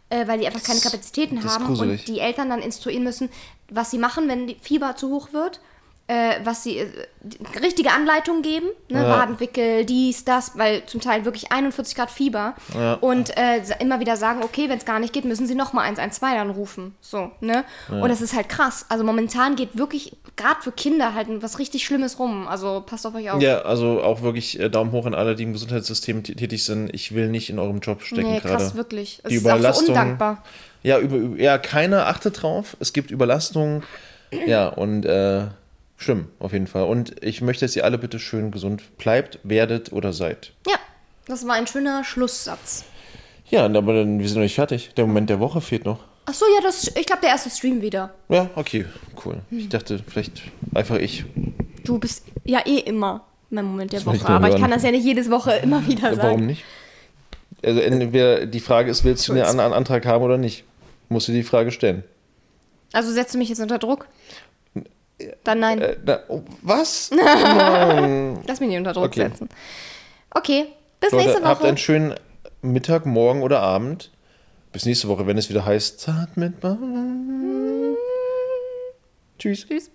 [0.09, 3.29] äh, weil die einfach keine Kapazitäten das ist haben und die Eltern dann instruieren müssen,
[3.69, 5.59] was sie machen, wenn die Fieber zu hoch wird.
[6.07, 6.87] Äh, was sie äh,
[7.63, 9.01] richtige Anleitungen geben, ne?
[9.01, 9.09] Ja.
[9.09, 12.53] Wadenwickel, dies, das, weil zum Teil wirklich 41 Grad Fieber
[13.01, 16.33] und äh, immer wieder sagen, okay, wenn es gar nicht geht, müssen sie nochmal 112
[16.35, 16.93] dann rufen.
[17.01, 17.63] So, ne?
[17.89, 18.85] Und das ist halt krass.
[18.89, 22.47] Also momentan geht wirklich, gerade für Kinder halt was richtig Schlimmes rum.
[22.47, 23.41] Also passt auf euch auf.
[23.41, 26.93] Ja, also auch wirklich äh, Daumen hoch an alle, die im Gesundheitssystem tä- tätig sind.
[26.93, 28.57] Ich will nicht in eurem Job stecken nee, gerade.
[28.57, 29.21] krass, wirklich.
[29.23, 29.87] Es Die ist auch so Überlastung.
[29.87, 30.43] undankbar.
[30.83, 32.77] Ja, über, über, ja, keiner achtet drauf.
[32.79, 33.81] Es gibt Überlastung.
[34.45, 35.45] Ja, und äh,
[35.97, 36.83] schlimm, auf jeden Fall.
[36.83, 40.51] Und ich möchte, dass ihr alle bitte schön gesund bleibt, werdet oder seid.
[40.67, 40.77] Ja,
[41.27, 42.85] das war ein schöner Schlusssatz.
[43.49, 44.91] Ja, aber dann, wir sind noch nicht fertig.
[44.95, 45.99] Der Moment der Woche fehlt noch.
[46.25, 48.13] Ach so, ja, das, ich glaube, der erste Stream wieder.
[48.29, 48.85] Ja, okay,
[49.23, 49.37] cool.
[49.51, 50.41] Ich dachte, vielleicht
[50.73, 51.23] einfach ich.
[51.83, 54.91] Du bist ja eh immer mein Moment der ich Woche, aber ich kann das ja
[54.91, 56.17] nicht jedes Woche immer wieder sagen.
[56.17, 56.63] Warum nicht?
[57.63, 60.63] Also entweder die Frage ist, willst du einen anderen Antrag haben oder nicht?
[61.09, 62.03] Musst du die Frage stellen.
[62.91, 64.07] Also setzt du mich jetzt unter Druck?
[65.43, 65.81] Dann nein.
[65.81, 67.09] Äh, na, oh, was?
[68.47, 69.29] Lass mich nicht unter Druck okay.
[69.29, 69.49] setzen.
[70.31, 70.65] Okay,
[70.99, 71.69] bis nächste Leute, habt Woche.
[71.69, 72.15] einen schönen
[72.61, 74.11] Mittag, Morgen oder Abend.
[74.73, 77.95] Bis nächste Woche, wenn es wieder heißt, zart mit Bauern.
[79.39, 79.65] Tschüss.
[79.67, 79.91] Tschüss.